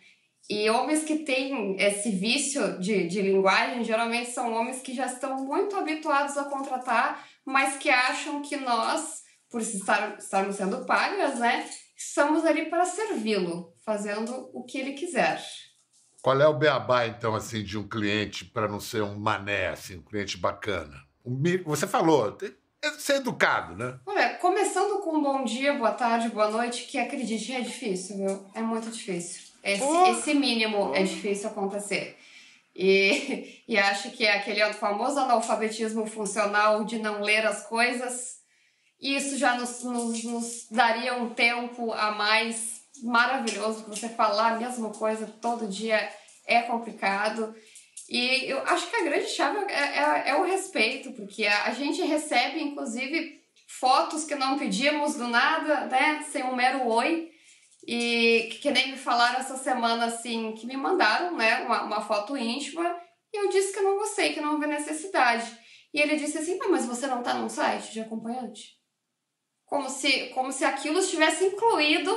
E 0.52 0.70
homens 0.70 1.06
que 1.06 1.20
têm 1.20 1.78
esse 1.80 2.12
vício 2.12 2.78
de, 2.78 3.08
de 3.08 3.22
linguagem 3.22 3.86
geralmente 3.86 4.32
são 4.32 4.52
homens 4.52 4.82
que 4.82 4.94
já 4.94 5.06
estão 5.06 5.46
muito 5.46 5.78
habituados 5.78 6.38
a 6.38 6.44
contratar, 6.44 7.26
mas 7.46 7.78
que 7.78 7.90
acham 7.90 8.42
que 8.42 8.58
nós, 8.58 9.22
por 9.50 9.62
estar, 9.62 10.18
estarmos 10.18 10.58
sendo 10.58 10.86
pagas, 10.86 11.40
né, 11.40 11.70
estamos 11.96 12.44
ali 12.44 12.70
para 12.70 12.84
servi-lo, 12.84 13.74
fazendo 13.86 14.50
o 14.54 14.66
que 14.66 14.78
ele 14.78 14.92
quiser. 14.92 15.42
Qual 16.22 16.42
é 16.42 16.46
o 16.46 16.58
beabá, 16.58 17.08
então, 17.08 17.34
assim, 17.34 17.64
de 17.64 17.78
um 17.78 17.88
cliente 17.88 18.44
para 18.44 18.68
não 18.68 18.82
ser 18.82 19.04
um 19.04 19.18
mané, 19.18 19.70
assim, 19.70 20.00
um 20.00 20.04
cliente 20.04 20.36
bacana? 20.36 20.98
Você 21.64 21.88
falou, 21.88 22.38
é 22.84 22.90
ser 23.00 23.16
educado, 23.16 23.78
né? 23.78 23.98
Olha, 24.06 24.34
começando 24.36 25.00
com 25.00 25.16
um 25.16 25.24
bom 25.24 25.46
dia, 25.46 25.74
boa 25.76 25.94
tarde, 25.94 26.28
boa 26.28 26.52
noite, 26.52 26.88
que 26.88 26.98
acredite, 26.98 27.54
é 27.54 27.62
difícil, 27.62 28.18
viu? 28.18 28.46
É 28.54 28.62
muito 28.62 28.92
difícil. 28.92 29.51
Esse, 29.64 30.10
esse 30.10 30.34
mínimo 30.34 30.94
é 30.94 31.04
difícil 31.04 31.50
acontecer. 31.50 32.18
E, 32.76 33.64
e 33.68 33.78
acho 33.78 34.12
que 34.12 34.26
é 34.26 34.38
aquele 34.38 34.62
famoso 34.74 35.20
analfabetismo 35.20 36.06
funcional 36.08 36.84
de 36.84 37.00
não 37.00 37.22
ler 37.22 37.46
as 37.46 37.68
coisas. 37.68 38.40
Isso 39.00 39.38
já 39.38 39.56
nos, 39.56 39.84
nos, 39.84 40.24
nos 40.24 40.68
daria 40.70 41.16
um 41.16 41.32
tempo 41.32 41.92
a 41.92 42.12
mais 42.12 42.82
maravilhoso, 43.04 43.84
porque 43.84 44.00
você 44.00 44.10
falar 44.10 44.54
a 44.54 44.60
mesma 44.60 44.92
coisa 44.92 45.26
todo 45.42 45.68
dia 45.68 46.08
é 46.46 46.62
complicado. 46.62 47.56
E 48.10 48.46
eu 48.52 48.60
acho 48.64 48.90
que 48.90 48.96
a 48.96 49.04
grande 49.04 49.28
chave 49.28 49.58
é, 49.72 49.74
é, 49.74 50.30
é 50.30 50.36
o 50.36 50.44
respeito, 50.44 51.12
porque 51.14 51.46
a, 51.46 51.66
a 51.66 51.72
gente 51.72 52.02
recebe, 52.02 52.62
inclusive, 52.62 53.42
fotos 53.80 54.26
que 54.26 54.36
não 54.36 54.60
pedimos 54.60 55.16
do 55.16 55.28
nada, 55.28 55.86
né? 55.86 56.24
Sem 56.32 56.44
um 56.44 56.56
mero 56.56 56.86
oi. 56.88 57.31
E 57.88 58.50
que, 58.52 58.60
que 58.60 58.72
nem 58.72 58.92
me 58.92 58.98
falaram 58.98 59.40
essa 59.40 59.58
semana, 59.58 60.06
assim, 60.06 60.54
que 60.54 60.68
me 60.68 60.78
mandaram, 60.78 61.36
né? 61.36 61.64
Uma, 61.64 61.84
uma 61.84 62.02
foto 62.02 62.38
íntima. 62.38 62.96
E 63.34 63.38
eu 63.38 63.50
disse 63.50 63.74
que 63.74 63.80
eu 63.80 63.84
não 63.84 63.98
gostei, 63.98 64.34
que 64.34 64.42
não 64.42 64.60
vi 64.60 64.68
necessidade. 64.68 65.52
E 65.94 66.00
ele 66.00 66.16
disse 66.16 66.38
assim, 66.38 66.60
"Ah, 66.62 66.70
mas 66.70 66.86
você 66.86 67.08
não 67.08 67.24
tá 67.24 67.34
num 67.34 67.50
site 67.50 67.92
de 67.92 68.02
acompanhante? 68.02 68.78
Como 69.66 69.90
se, 69.90 70.28
como 70.30 70.52
se 70.52 70.64
aquilo 70.64 71.00
estivesse 71.00 71.46
incluído 71.46 72.12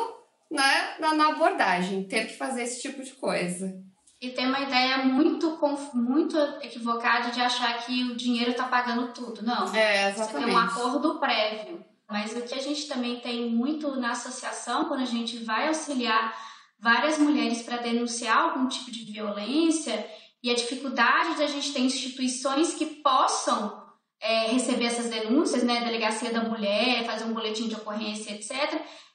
né, 0.50 0.96
na, 0.98 1.14
na 1.14 1.28
abordagem, 1.28 2.06
ter 2.06 2.26
que 2.26 2.36
fazer 2.36 2.62
esse 2.62 2.82
tipo 2.82 3.02
de 3.02 3.12
coisa. 3.14 3.74
E 4.20 4.30
tem 4.30 4.46
uma 4.46 4.60
ideia 4.60 4.98
muito, 4.98 5.58
muito 5.92 6.38
equivocada 6.62 7.30
de 7.30 7.40
achar 7.40 7.84
que 7.84 8.04
o 8.04 8.16
dinheiro 8.16 8.54
tá 8.54 8.64
pagando 8.64 9.12
tudo. 9.12 9.42
Não. 9.42 9.64
É, 9.74 10.12
Você 10.12 10.32
tem 10.32 10.42
exatamente. 10.42 10.50
um 10.52 10.58
acordo 10.58 11.18
prévio. 11.18 11.84
Mas 12.08 12.36
o 12.36 12.42
que 12.42 12.54
a 12.54 12.60
gente 12.60 12.86
também 12.86 13.20
tem 13.20 13.50
muito 13.50 13.96
na 13.96 14.10
associação, 14.10 14.86
quando 14.86 15.00
a 15.00 15.06
gente 15.06 15.38
vai 15.38 15.68
auxiliar 15.68 16.36
várias 16.78 17.18
mulheres 17.18 17.62
para 17.62 17.78
denunciar 17.78 18.36
algum 18.36 18.68
tipo 18.68 18.90
de 18.90 19.10
violência 19.10 20.06
e 20.42 20.50
a 20.50 20.54
dificuldade 20.54 21.36
de 21.36 21.42
a 21.42 21.46
gente 21.46 21.72
ter 21.72 21.80
instituições 21.80 22.74
que 22.74 22.86
possam 22.86 23.82
é, 24.20 24.48
receber 24.48 24.84
essas 24.84 25.08
denúncias, 25.08 25.62
né, 25.62 25.84
delegacia 25.84 26.30
da 26.30 26.42
mulher, 26.42 27.04
fazer 27.06 27.24
um 27.24 27.32
boletim 27.32 27.68
de 27.68 27.74
ocorrência, 27.74 28.32
etc. 28.32 28.52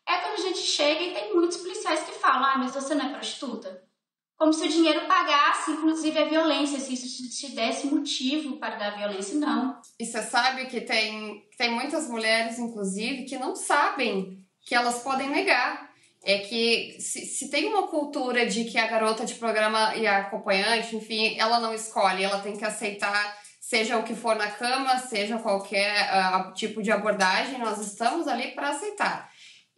É 0.08 0.17
quando 0.17 0.39
a 0.39 0.41
gente 0.47 0.60
chega 0.60 1.04
e 1.04 1.13
tem 1.13 1.34
muitos 1.36 1.58
policiais 1.58 2.04
que 2.04 2.13
falam, 2.13 2.43
ah, 2.43 2.58
mas 2.58 2.73
você 2.73 2.95
não 2.95 3.06
é 3.06 3.13
prostituta? 3.13 3.88
Como 4.39 4.54
se 4.54 4.65
o 4.65 4.69
dinheiro 4.69 5.06
pagasse, 5.06 5.71
inclusive, 5.71 6.17
a 6.17 6.23
violência, 6.23 6.80
se 6.80 6.93
isso 6.93 7.30
te 7.30 7.54
desse 7.54 7.88
motivo 7.88 8.56
para 8.56 8.78
dar 8.78 8.97
violência, 8.97 9.36
não. 9.36 9.78
E 9.99 10.06
você 10.06 10.23
sabe 10.23 10.67
que 10.67 10.80
tem, 10.80 11.45
tem 11.58 11.69
muitas 11.69 12.08
mulheres, 12.08 12.58
inclusive, 12.58 13.25
que 13.25 13.38
não 13.38 13.54
sabem 13.54 14.39
que 14.65 14.73
elas 14.73 15.04
podem 15.04 15.30
negar. 15.30 15.89
É 16.23 16.39
que 16.39 16.95
se, 16.99 17.25
se 17.25 17.49
tem 17.49 17.65
uma 17.65 17.88
cultura 17.88 18.45
de 18.45 18.63
que 18.63 18.78
a 18.78 18.88
garota 18.88 19.25
de 19.25 19.36
programa 19.36 19.93
e 19.97 20.08
a 20.08 20.19
acompanhante, 20.19 20.95
enfim, 20.95 21.38
ela 21.38 21.60
não 21.60 21.73
escolhe, 21.73 22.23
ela 22.23 22.39
tem 22.39 22.56
que 22.56 22.63
aceitar 22.63 23.38
seja 23.60 23.97
o 23.97 24.04
que 24.04 24.15
for 24.15 24.36
na 24.36 24.49
cama, 24.49 24.97
seja 24.97 25.38
qualquer 25.38 26.10
uh, 26.12 26.54
tipo 26.56 26.82
de 26.82 26.91
abordagem, 26.91 27.60
nós 27.60 27.78
estamos 27.80 28.28
ali 28.28 28.52
para 28.56 28.69
aceitar. 28.69 29.30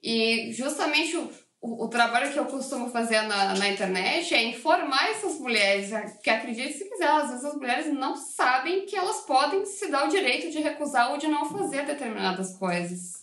E 0.01 0.53
justamente 0.53 1.17
o, 1.17 1.29
o, 1.61 1.85
o, 1.85 1.87
trabalho 1.87 2.31
que 2.33 2.39
eu 2.39 2.45
costumo 2.45 2.89
fazer 2.89 3.21
na, 3.21 3.53
na 3.53 3.69
internet 3.69 4.33
é 4.33 4.43
informar 4.43 5.11
essas 5.11 5.39
mulheres, 5.39 5.91
é, 5.91 6.01
que 6.23 6.29
acredite 6.29 6.73
se 6.73 6.89
quiser, 6.89 7.07
às 7.07 7.29
vezes 7.29 7.45
as 7.45 7.53
mulheres 7.53 7.93
não 7.93 8.15
sabem 8.15 8.85
que 8.87 8.95
elas 8.95 9.21
podem 9.21 9.63
se 9.65 9.89
dar 9.91 10.07
o 10.07 10.09
direito 10.09 10.51
de 10.51 10.59
recusar 10.59 11.11
ou 11.11 11.19
de 11.19 11.27
não 11.27 11.45
fazer 11.45 11.85
determinadas 11.85 12.57
coisas. 12.57 13.21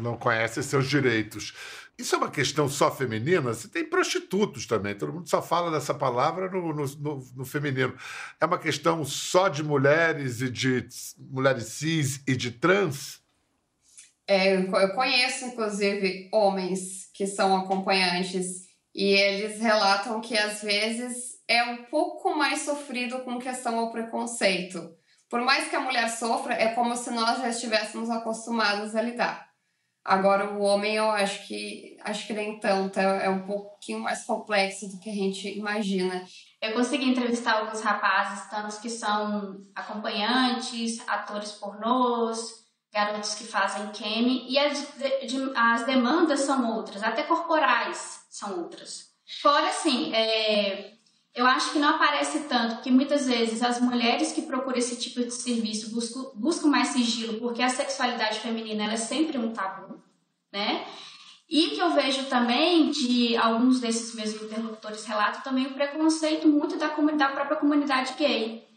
Não 0.00 0.16
conhecem 0.16 0.62
seus 0.62 0.88
direitos. 0.88 1.54
Isso 1.96 2.14
é 2.14 2.18
uma 2.18 2.30
questão 2.30 2.68
só 2.68 2.94
feminina? 2.94 3.52
Você 3.52 3.68
tem 3.68 3.84
prostitutos 3.84 4.66
também, 4.66 4.94
todo 4.96 5.12
mundo 5.12 5.28
só 5.28 5.42
fala 5.42 5.70
dessa 5.70 5.94
palavra 5.94 6.48
no, 6.48 6.72
no, 6.72 6.84
no, 6.84 7.28
no, 7.36 7.44
feminino. 7.44 7.92
É 8.40 8.46
uma 8.46 8.58
questão 8.58 9.04
só 9.04 9.48
de 9.48 9.64
mulheres 9.64 10.40
e 10.40 10.48
de 10.48 10.86
mulheres 11.18 11.64
cis 11.64 12.22
e 12.26 12.36
de 12.36 12.52
trans? 12.52 13.20
É, 14.28 14.56
eu 14.56 14.94
conheço, 14.94 15.46
inclusive, 15.46 16.28
homens 16.30 17.10
que 17.14 17.26
são 17.26 17.56
acompanhantes 17.56 18.68
e 18.94 19.04
eles 19.04 19.60
relatam 19.60 20.20
que 20.20 20.36
às 20.36 20.60
vezes 20.62 21.38
é 21.48 21.64
um 21.64 21.84
pouco 21.84 22.36
mais 22.36 22.60
sofrido 22.60 23.20
com 23.20 23.38
questão 23.38 23.78
ao 23.78 23.90
preconceito. 23.90 24.94
Por 25.30 25.40
mais 25.40 25.68
que 25.68 25.76
a 25.76 25.80
mulher 25.80 26.08
sofra, 26.10 26.54
é 26.54 26.74
como 26.74 26.94
se 26.94 27.10
nós 27.10 27.38
já 27.38 27.48
estivéssemos 27.48 28.10
acostumados 28.10 28.94
a 28.94 29.00
lidar. 29.00 29.48
Agora 30.04 30.50
o 30.50 30.62
homem 30.62 30.96
eu 30.96 31.10
acho 31.10 31.46
que 31.46 31.96
acho 32.02 32.26
que 32.26 32.32
nem 32.32 32.58
tanto, 32.58 32.98
é, 32.98 33.26
é 33.26 33.28
um 33.30 33.46
pouquinho 33.46 34.00
mais 34.00 34.24
complexo 34.24 34.88
do 34.88 34.98
que 34.98 35.10
a 35.10 35.14
gente 35.14 35.48
imagina. 35.58 36.24
Eu 36.60 36.72
consegui 36.72 37.10
entrevistar 37.10 37.58
alguns 37.58 37.80
rapazes, 37.82 38.48
tantos 38.48 38.78
que 38.78 38.88
são 38.88 39.60
acompanhantes, 39.74 41.06
atores 41.06 41.52
pornôs, 41.52 42.67
garotos 42.92 43.34
que 43.34 43.44
fazem 43.44 43.86
cam, 43.88 44.28
e 44.48 44.58
as, 44.58 44.94
de, 45.26 45.52
as 45.54 45.84
demandas 45.84 46.40
são 46.40 46.74
outras, 46.74 47.02
até 47.02 47.22
corporais 47.22 48.26
são 48.30 48.60
outras. 48.60 49.08
Fora 49.42 49.68
assim, 49.68 50.14
é, 50.14 50.94
eu 51.34 51.46
acho 51.46 51.72
que 51.72 51.78
não 51.78 51.90
aparece 51.90 52.40
tanto, 52.40 52.76
porque 52.76 52.90
muitas 52.90 53.26
vezes 53.26 53.62
as 53.62 53.80
mulheres 53.80 54.32
que 54.32 54.42
procuram 54.42 54.78
esse 54.78 54.96
tipo 54.96 55.20
de 55.20 55.32
serviço 55.32 55.90
buscam, 55.94 56.30
buscam 56.34 56.68
mais 56.68 56.88
sigilo, 56.88 57.38
porque 57.38 57.62
a 57.62 57.68
sexualidade 57.68 58.40
feminina 58.40 58.92
é 58.92 58.96
sempre 58.96 59.38
um 59.38 59.52
tabu, 59.52 60.02
né? 60.52 60.84
E 61.48 61.70
que 61.70 61.78
eu 61.80 61.92
vejo 61.92 62.24
também 62.24 62.90
de 62.90 63.36
alguns 63.36 63.80
desses 63.80 64.14
meus 64.14 64.34
interlocutores 64.34 65.06
relatam 65.06 65.40
também 65.40 65.66
o 65.66 65.74
preconceito 65.74 66.46
muito 66.46 66.76
da, 66.76 66.88
da 66.88 67.28
própria 67.28 67.56
comunidade 67.56 68.14
gay. 68.18 68.67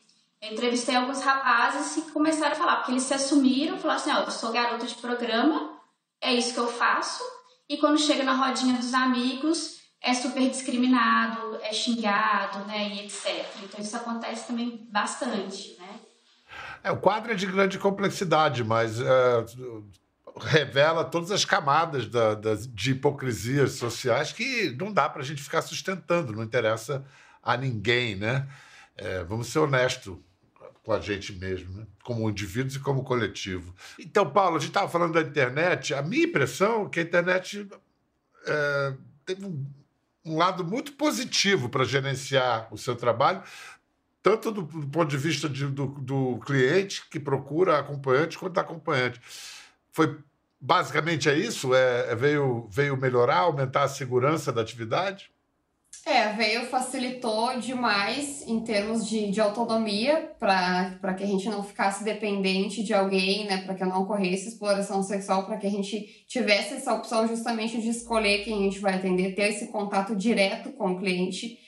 Entrevistei 0.41 0.95
alguns 0.95 1.21
rapazes 1.21 1.93
que 1.93 2.11
começaram 2.11 2.53
a 2.53 2.55
falar, 2.55 2.77
porque 2.77 2.91
eles 2.93 3.03
se 3.03 3.13
assumiram, 3.13 3.77
falaram 3.77 3.99
assim, 3.99 4.11
oh, 4.11 4.23
eu 4.25 4.31
sou 4.31 4.51
garota 4.51 4.87
de 4.87 4.95
programa, 4.95 5.79
é 6.19 6.33
isso 6.33 6.53
que 6.53 6.59
eu 6.59 6.67
faço, 6.67 7.23
e 7.69 7.77
quando 7.77 7.99
chega 7.99 8.23
na 8.23 8.33
rodinha 8.33 8.75
dos 8.75 8.91
amigos, 8.93 9.79
é 10.01 10.15
super 10.15 10.49
discriminado, 10.49 11.59
é 11.61 11.71
xingado, 11.71 12.65
né, 12.65 12.89
e 12.89 13.05
etc. 13.05 13.45
Então 13.63 13.79
isso 13.79 13.95
acontece 13.95 14.47
também 14.47 14.87
bastante, 14.91 15.77
né? 15.79 15.99
É, 16.83 16.91
o 16.91 16.97
quadro 16.97 17.31
é 17.31 17.35
de 17.35 17.45
grande 17.45 17.77
complexidade, 17.77 18.63
mas 18.63 18.99
é, 18.99 19.45
revela 20.39 21.05
todas 21.05 21.29
as 21.29 21.45
camadas 21.45 22.07
da, 22.07 22.33
da, 22.33 22.55
de 22.55 22.91
hipocrisias 22.91 23.73
sociais 23.73 24.33
que 24.33 24.75
não 24.79 24.91
dá 24.91 25.07
para 25.07 25.21
a 25.21 25.25
gente 25.25 25.43
ficar 25.43 25.61
sustentando, 25.61 26.33
não 26.33 26.43
interessa 26.43 27.05
a 27.43 27.55
ninguém, 27.55 28.15
né? 28.15 28.47
É, 28.97 29.23
vamos 29.23 29.47
ser 29.47 29.59
honestos 29.59 30.17
com 30.83 30.93
a 30.93 30.99
gente 30.99 31.33
mesmo, 31.33 31.77
né? 31.77 31.87
como 32.03 32.29
indivíduos 32.29 32.75
e 32.75 32.79
como 32.79 33.03
coletivo. 33.03 33.75
Então, 33.99 34.29
Paulo, 34.29 34.57
a 34.57 34.59
gente 34.59 34.69
estava 34.69 34.89
falando 34.89 35.13
da 35.13 35.21
internet. 35.21 35.93
A 35.93 36.01
minha 36.01 36.25
impressão 36.25 36.85
é 36.85 36.89
que 36.89 36.99
a 36.99 37.03
internet 37.03 37.67
é, 38.47 38.93
teve 39.25 39.45
um 39.45 39.65
um 40.25 40.37
lado 40.37 40.63
muito 40.63 40.93
positivo 40.93 41.69
para 41.69 41.83
gerenciar 41.83 42.67
o 42.71 42.77
seu 42.77 42.95
trabalho, 42.95 43.41
tanto 44.21 44.51
do, 44.51 44.61
do 44.61 44.87
ponto 44.87 45.09
de 45.09 45.17
vista 45.17 45.49
de, 45.49 45.65
do, 45.65 45.87
do, 45.87 46.39
cliente 46.45 47.07
que 47.09 47.19
procura 47.19 47.79
acompanhante, 47.79 48.37
quanto 48.37 48.53
da 48.53 48.61
acompanhante. 48.61 49.19
Foi 49.91 50.19
basicamente 50.59 51.27
é 51.27 51.35
isso? 51.35 51.73
É, 51.73 52.11
é, 52.11 52.15
veio, 52.15 52.67
veio 52.69 52.95
melhorar, 52.95 53.39
aumentar 53.39 53.83
a 53.83 53.87
segurança 53.87 54.51
da 54.51 54.61
atividade? 54.61 55.31
É, 56.03 56.33
veio, 56.33 56.65
facilitou 56.65 57.59
demais 57.59 58.47
em 58.47 58.61
termos 58.63 59.07
de, 59.07 59.29
de 59.29 59.39
autonomia, 59.39 60.33
para 60.39 61.13
que 61.15 61.23
a 61.23 61.27
gente 61.27 61.47
não 61.47 61.63
ficasse 61.63 62.03
dependente 62.03 62.83
de 62.83 62.91
alguém, 62.91 63.45
né? 63.45 63.57
Para 63.57 63.75
que 63.75 63.85
não 63.85 64.01
ocorresse 64.01 64.49
exploração 64.49 65.03
sexual, 65.03 65.45
para 65.45 65.57
que 65.57 65.67
a 65.67 65.69
gente 65.69 66.25
tivesse 66.27 66.73
essa 66.73 66.93
opção 66.93 67.27
justamente 67.27 67.79
de 67.79 67.89
escolher 67.89 68.43
quem 68.43 68.59
a 68.59 68.63
gente 68.63 68.79
vai 68.79 68.95
atender, 68.95 69.35
ter 69.35 69.49
esse 69.49 69.67
contato 69.67 70.15
direto 70.15 70.71
com 70.71 70.93
o 70.93 70.97
cliente, 70.99 71.59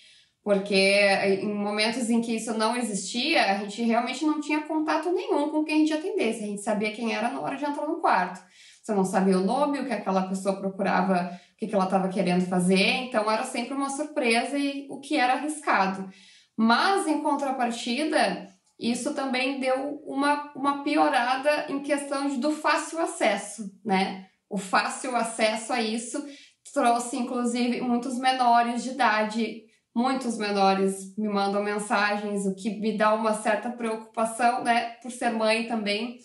porque 0.43 0.73
em 1.41 1.53
momentos 1.53 2.09
em 2.09 2.19
que 2.19 2.35
isso 2.35 2.57
não 2.57 2.75
existia, 2.75 3.51
a 3.51 3.57
gente 3.59 3.83
realmente 3.83 4.25
não 4.25 4.41
tinha 4.41 4.61
contato 4.61 5.11
nenhum 5.11 5.49
com 5.49 5.63
quem 5.63 5.75
a 5.75 5.79
gente 5.79 5.93
atendesse, 5.93 6.43
a 6.43 6.47
gente 6.47 6.61
sabia 6.61 6.91
quem 6.91 7.13
era 7.13 7.29
na 7.29 7.39
hora 7.39 7.55
de 7.55 7.63
entrar 7.63 7.87
no 7.87 8.01
quarto. 8.01 8.43
Você 8.81 8.93
não 8.93 9.05
sabia 9.05 9.37
o 9.37 9.45
nome, 9.45 9.79
o 9.79 9.85
que 9.85 9.93
aquela 9.93 10.27
pessoa 10.27 10.59
procurava 10.59 11.31
que, 11.57 11.67
que 11.67 11.75
ela 11.75 11.85
estava 11.85 12.09
querendo 12.09 12.45
fazer, 12.47 13.05
então 13.05 13.29
era 13.29 13.43
sempre 13.43 13.73
uma 13.73 13.89
surpresa 13.89 14.57
e 14.57 14.87
o 14.89 14.99
que 14.99 15.15
era 15.17 15.33
arriscado. 15.33 16.09
Mas, 16.55 17.07
em 17.07 17.21
contrapartida, 17.21 18.47
isso 18.79 19.13
também 19.13 19.59
deu 19.59 20.01
uma, 20.05 20.51
uma 20.55 20.83
piorada 20.83 21.67
em 21.69 21.81
questão 21.81 22.27
de, 22.27 22.37
do 22.37 22.51
fácil 22.51 22.99
acesso, 22.99 23.71
né? 23.83 24.27
O 24.49 24.57
fácil 24.57 25.15
acesso 25.15 25.73
a 25.73 25.81
isso 25.81 26.23
trouxe, 26.73 27.17
inclusive, 27.17 27.81
muitos 27.81 28.17
menores 28.17 28.83
de 28.83 28.91
idade, 28.91 29.63
muitos 29.95 30.37
menores 30.37 31.15
me 31.17 31.27
mandam 31.27 31.63
mensagens, 31.63 32.45
o 32.45 32.55
que 32.55 32.79
me 32.79 32.97
dá 32.97 33.13
uma 33.13 33.33
certa 33.33 33.69
preocupação, 33.69 34.63
né? 34.63 34.95
Por 35.01 35.11
ser 35.11 35.31
mãe 35.31 35.67
também. 35.67 36.17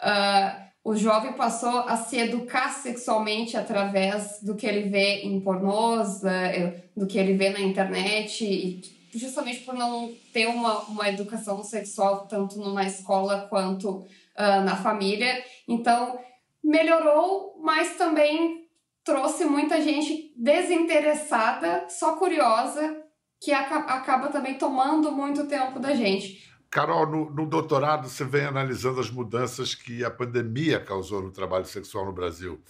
Uh, 0.00 0.64
o 0.84 0.94
jovem 0.94 1.32
passou 1.32 1.78
a 1.80 1.96
se 1.96 2.18
educar 2.18 2.68
sexualmente 2.68 3.56
através 3.56 4.40
do 4.42 4.54
que 4.54 4.66
ele 4.66 4.90
vê 4.90 5.22
em 5.22 5.40
pornôs, 5.40 6.22
eh, 6.22 6.82
do 6.94 7.06
que 7.06 7.18
ele 7.18 7.32
vê 7.32 7.48
na 7.48 7.60
internet, 7.60 8.82
justamente 9.14 9.60
por 9.60 9.74
não 9.74 10.12
ter 10.30 10.46
uma, 10.46 10.80
uma 10.80 11.08
educação 11.08 11.64
sexual 11.64 12.26
tanto 12.26 12.58
na 12.74 12.84
escola 12.84 13.46
quanto 13.48 13.90
uh, 14.38 14.60
na 14.64 14.76
família. 14.76 15.42
Então, 15.66 16.18
melhorou, 16.62 17.58
mas 17.62 17.96
também 17.96 18.66
trouxe 19.02 19.44
muita 19.44 19.80
gente 19.80 20.32
desinteressada, 20.36 21.86
só 21.88 22.16
curiosa, 22.16 23.02
que 23.40 23.52
acaba 23.52 24.28
também 24.28 24.54
tomando 24.54 25.12
muito 25.12 25.46
tempo 25.46 25.78
da 25.78 25.94
gente. 25.94 26.52
Carol, 26.74 27.06
no, 27.06 27.30
no, 27.30 27.46
doutorado 27.46 28.08
você 28.08 28.24
vem 28.24 28.46
analisando 28.46 28.98
as 28.98 29.08
mudanças 29.08 29.76
que 29.76 30.04
a 30.04 30.10
pandemia 30.10 30.80
causou 30.80 31.22
no 31.22 31.30
trabalho 31.30 31.64
sexual 31.64 32.04
no 32.04 32.12
Brasil. 32.12 32.60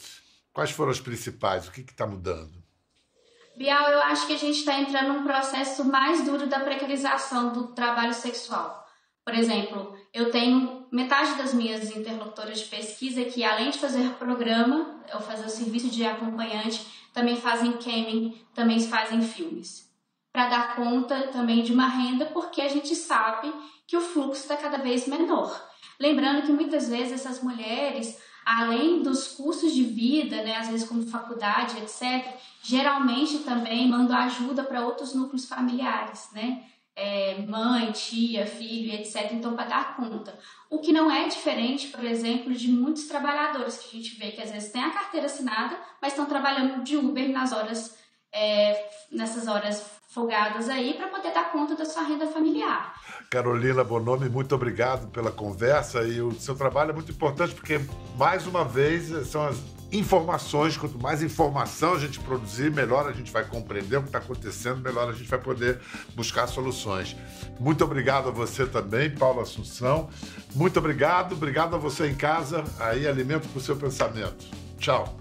Quais 0.53 0.71
foram 0.71 0.91
as 0.91 1.01
principais? 1.01 1.67
O 1.67 1.73
que 1.73 1.81
está 1.81 2.07
mudando? 2.07 2.53
Bial, 3.57 3.89
eu 3.89 4.01
acho 4.03 4.27
que 4.27 4.35
a 4.35 4.39
gente 4.39 4.59
está 4.59 4.79
entrando 4.79 5.15
num 5.15 5.25
processo 5.25 5.87
mais 5.87 6.23
duro 6.23 6.47
da 6.47 6.61
precarização 6.61 7.51
do 7.51 7.69
trabalho 7.69 8.13
sexual. 8.13 8.87
Por 9.25 9.33
exemplo, 9.33 9.97
eu 10.13 10.31
tenho 10.31 10.87
metade 10.93 11.37
das 11.37 11.55
minhas 11.55 11.91
interlocutoras 11.97 12.59
de 12.59 12.67
pesquisa 12.67 13.25
que, 13.25 13.43
além 13.43 13.71
de 13.71 13.79
fazer 13.79 14.07
programa, 14.19 15.01
ou 15.15 15.21
fazer 15.21 15.47
o 15.47 15.49
serviço 15.49 15.89
de 15.89 16.05
acompanhante, 16.05 16.87
também 17.15 17.41
fazem 17.41 17.73
camming, 17.79 18.39
também 18.55 18.79
fazem 18.81 19.23
filmes. 19.23 19.91
Para 20.31 20.49
dar 20.49 20.77
conta 20.77 21.29
também 21.29 21.63
de 21.63 21.73
uma 21.73 21.87
renda, 21.87 22.27
porque 22.27 22.61
a 22.61 22.69
gente 22.69 22.95
sabe 22.95 23.51
que 23.87 23.97
o 23.97 24.01
fluxo 24.01 24.43
está 24.43 24.57
cada 24.57 24.79
vez 24.79 25.07
menor. 25.07 25.69
Lembrando 25.99 26.43
que 26.43 26.53
muitas 26.53 26.89
vezes 26.89 27.13
essas 27.13 27.43
mulheres 27.43 28.19
além 28.45 29.03
dos 29.03 29.29
custos 29.29 29.73
de 29.73 29.85
vida, 29.85 30.43
né, 30.43 30.57
às 30.57 30.69
vezes 30.69 30.87
como 30.87 31.07
faculdade, 31.07 31.79
etc., 31.79 32.25
geralmente 32.63 33.39
também 33.39 33.89
mandam 33.89 34.17
ajuda 34.17 34.63
para 34.63 34.85
outros 34.85 35.15
núcleos 35.15 35.47
familiares, 35.47 36.29
né? 36.33 36.63
É, 36.97 37.43
mãe, 37.49 37.91
tia, 37.91 38.47
filho, 38.47 38.93
etc. 38.93 39.33
Então, 39.33 39.57
para 39.57 39.67
dar 39.67 39.97
conta. 39.97 40.39
O 40.71 40.79
que 40.79 40.93
não 40.93 41.11
é 41.11 41.27
diferente, 41.27 41.89
por 41.89 42.05
exemplo, 42.05 42.55
de 42.55 42.71
muitos 42.71 43.09
trabalhadores 43.09 43.79
que 43.79 43.89
a 43.89 44.01
gente 44.01 44.17
vê 44.17 44.31
que 44.31 44.41
às 44.41 44.53
vezes 44.53 44.71
têm 44.71 44.85
a 44.85 44.91
carteira 44.91 45.27
assinada, 45.27 45.77
mas 46.01 46.13
estão 46.13 46.27
trabalhando 46.27 46.85
de 46.85 46.97
Uber 46.97 47.29
nas 47.31 47.51
horas, 47.51 47.99
é, 48.33 48.89
nessas 49.11 49.49
horas 49.49 49.94
folgadas 50.15 50.69
aí, 50.69 50.95
para 50.95 51.09
poder 51.09 51.33
dar 51.33 51.51
conta 51.51 51.75
da 51.75 51.85
sua 51.85 52.03
renda 52.05 52.27
familiar. 52.29 52.95
Carolina 53.29 53.83
Bonomi, 53.83 54.29
muito 54.29 54.55
obrigado 54.55 55.09
pela 55.09 55.33
conversa 55.33 56.05
e 56.05 56.21
o 56.21 56.33
seu 56.33 56.55
trabalho 56.55 56.91
é 56.91 56.95
muito 56.95 57.11
importante 57.11 57.53
porque, 57.53 57.81
mais 58.17 58.47
uma 58.47 58.65
vez, 58.65 59.27
são 59.27 59.45
as 59.45 59.61
informações. 59.91 60.77
Quanto 60.77 60.99
mais 61.01 61.21
informação 61.21 61.95
a 61.95 61.99
gente 61.99 62.21
produzir, 62.21 62.71
melhor 62.71 63.09
a 63.09 63.13
gente 63.13 63.33
vai 63.33 63.45
compreender 63.45 63.97
o 63.97 64.03
que 64.03 64.09
está 64.09 64.19
acontecendo, 64.19 64.81
melhor 64.81 65.09
a 65.09 65.13
gente 65.13 65.29
vai 65.29 65.39
poder 65.41 65.81
buscar 66.15 66.47
soluções. 66.47 67.17
Muito 67.59 67.83
obrigado 67.83 68.29
a 68.29 68.31
você 68.31 68.67
também, 68.67 69.11
Paulo 69.11 69.41
Assunção. 69.41 70.09
Muito 70.55 70.79
obrigado, 70.79 71.33
obrigado 71.33 71.75
a 71.75 71.79
você 71.79 72.09
em 72.09 72.15
casa. 72.15 72.63
Aí, 72.79 73.07
alimento 73.07 73.49
para 73.49 73.59
o 73.59 73.63
seu 73.63 73.75
pensamento. 73.75 74.47
Tchau. 74.79 75.19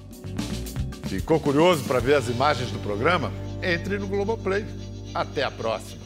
Ficou 1.08 1.39
curioso 1.39 1.84
para 1.84 1.99
ver 1.99 2.15
as 2.15 2.27
imagens 2.27 2.71
do 2.71 2.79
programa? 2.79 3.32
Entre 3.63 3.97
no 3.97 4.08
Globoplay. 4.08 4.65
Até 5.13 5.43
a 5.43 5.52
próxima. 5.52 6.03